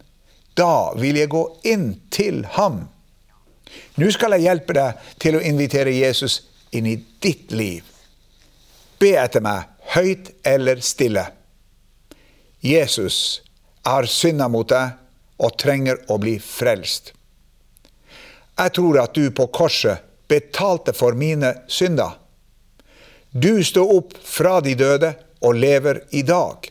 da 0.59 0.93
vil 0.99 1.19
jeg 1.21 1.31
gå 1.31 1.45
inn 1.71 1.91
til 2.11 2.43
ham. 2.57 2.87
Nå 3.99 4.11
skal 4.15 4.35
jeg 4.37 4.49
hjelpe 4.49 4.75
deg 4.77 5.11
til 5.23 5.39
å 5.39 5.45
invitere 5.45 5.95
Jesus 5.95 6.41
inn 6.75 6.89
i 6.89 6.97
ditt 7.23 7.53
liv. 7.55 7.85
Be 8.99 9.15
etter 9.21 9.45
meg, 9.45 9.69
høyt 9.95 10.33
eller 10.47 10.83
stille. 10.83 11.29
Jesus, 12.65 13.41
jeg 13.85 13.93
har 13.93 14.11
synda 14.11 14.49
mot 14.51 14.67
deg 14.69 14.99
og 15.39 15.55
trenger 15.61 16.03
å 16.11 16.19
bli 16.19 16.37
frelst. 16.43 17.13
Jeg 18.59 18.75
tror 18.75 18.99
at 19.05 19.15
du 19.15 19.31
på 19.31 19.47
korset 19.55 20.03
betalte 20.29 20.93
for 20.93 21.15
mine 21.15 21.53
synder. 21.71 22.19
Du 23.31 23.63
sto 23.65 23.85
opp 23.95 24.17
fra 24.25 24.59
de 24.65 24.75
døde 24.75 25.13
og 25.47 25.55
lever 25.55 26.03
i 26.11 26.25
dag. 26.27 26.67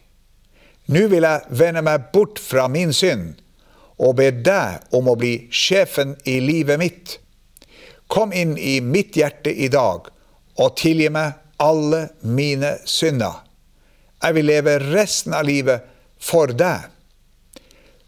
Nå 0.91 1.07
vil 1.11 1.23
jeg 1.23 1.59
vende 1.59 1.83
meg 1.85 2.09
bort 2.11 2.41
fra 2.43 2.67
min 2.71 2.91
synd 2.95 3.37
og 3.97 4.17
be 4.19 4.29
deg 4.31 4.93
om 4.95 5.09
å 5.09 5.17
bli 5.17 5.47
sjefen 5.53 6.15
i 6.25 6.37
livet 6.43 6.79
mitt. 6.79 7.17
Kom 8.07 8.33
inn 8.33 8.55
i 8.57 8.79
mitt 8.81 9.17
hjerte 9.17 9.51
i 9.51 9.69
dag 9.73 10.07
og 10.57 10.77
tilgi 10.79 11.09
meg 11.13 11.37
alle 11.61 12.07
mine 12.21 12.77
synder. 12.85 13.43
Jeg 14.21 14.37
vil 14.37 14.49
leve 14.49 14.77
resten 14.81 15.35
av 15.37 15.45
livet 15.45 15.85
for 16.21 16.53
deg. 16.53 16.87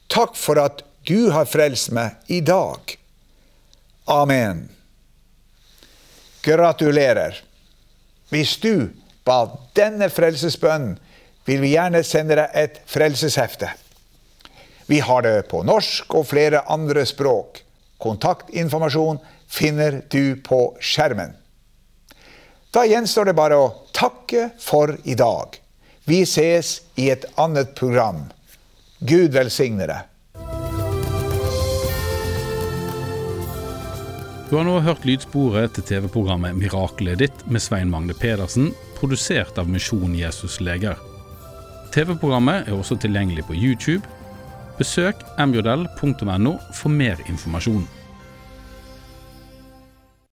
Takk 0.10 0.38
for 0.38 0.62
at 0.62 0.84
du 1.06 1.30
har 1.34 1.50
frelst 1.50 1.92
meg 1.94 2.18
i 2.30 2.40
dag. 2.46 2.96
Amen. 4.10 4.68
Gratulerer. 6.46 7.38
Hvis 8.30 8.56
du 8.62 8.90
ba 9.26 9.44
denne 9.78 10.10
frelsesbønnen, 10.10 10.98
vil 11.46 11.62
vi 11.64 11.74
gjerne 11.74 12.02
sende 12.06 12.38
deg 12.38 12.58
et 12.58 12.82
frelseshefte. 12.90 13.72
Vi 14.90 15.00
har 15.00 15.22
det 15.22 15.44
på 15.52 15.60
norsk 15.62 16.16
og 16.18 16.24
flere 16.32 16.64
andre 16.66 17.04
språk. 17.06 17.60
Kontaktinformasjon 18.02 19.20
finner 19.46 20.00
du 20.10 20.34
på 20.42 20.64
skjermen. 20.82 21.36
Da 22.74 22.88
gjenstår 22.90 23.30
det 23.30 23.36
bare 23.38 23.60
å 23.62 23.68
takke 23.94 24.48
for 24.58 24.96
i 25.06 25.14
dag. 25.14 25.60
Vi 26.10 26.24
ses 26.26 26.80
i 26.98 27.12
et 27.14 27.30
annet 27.38 27.76
program. 27.78 28.32
Gud 28.98 29.38
velsigne 29.38 29.86
deg. 29.94 30.10
Du 34.50 34.56
har 34.58 34.66
nå 34.66 34.80
hørt 34.82 35.06
lydsporet 35.06 35.78
til 35.78 35.86
TV-programmet 35.86 36.58
'Mirakelet 36.58 37.22
ditt' 37.22 37.46
med 37.46 37.62
Svein 37.62 37.94
Magne 37.94 38.18
Pedersen, 38.18 38.72
produsert 38.98 39.62
av 39.62 39.70
Misjon 39.70 40.18
Jesus 40.18 40.58
Leger. 40.58 40.98
TV-programmet 41.94 42.66
er 42.66 42.74
også 42.74 42.98
tilgjengelig 42.98 43.46
på 43.46 43.54
YouTube. 43.54 44.02
Besøk 44.80 45.26
mjodell.no 45.52 46.54
for 46.72 46.90
mer 46.90 47.20
informasjon. 47.28 47.99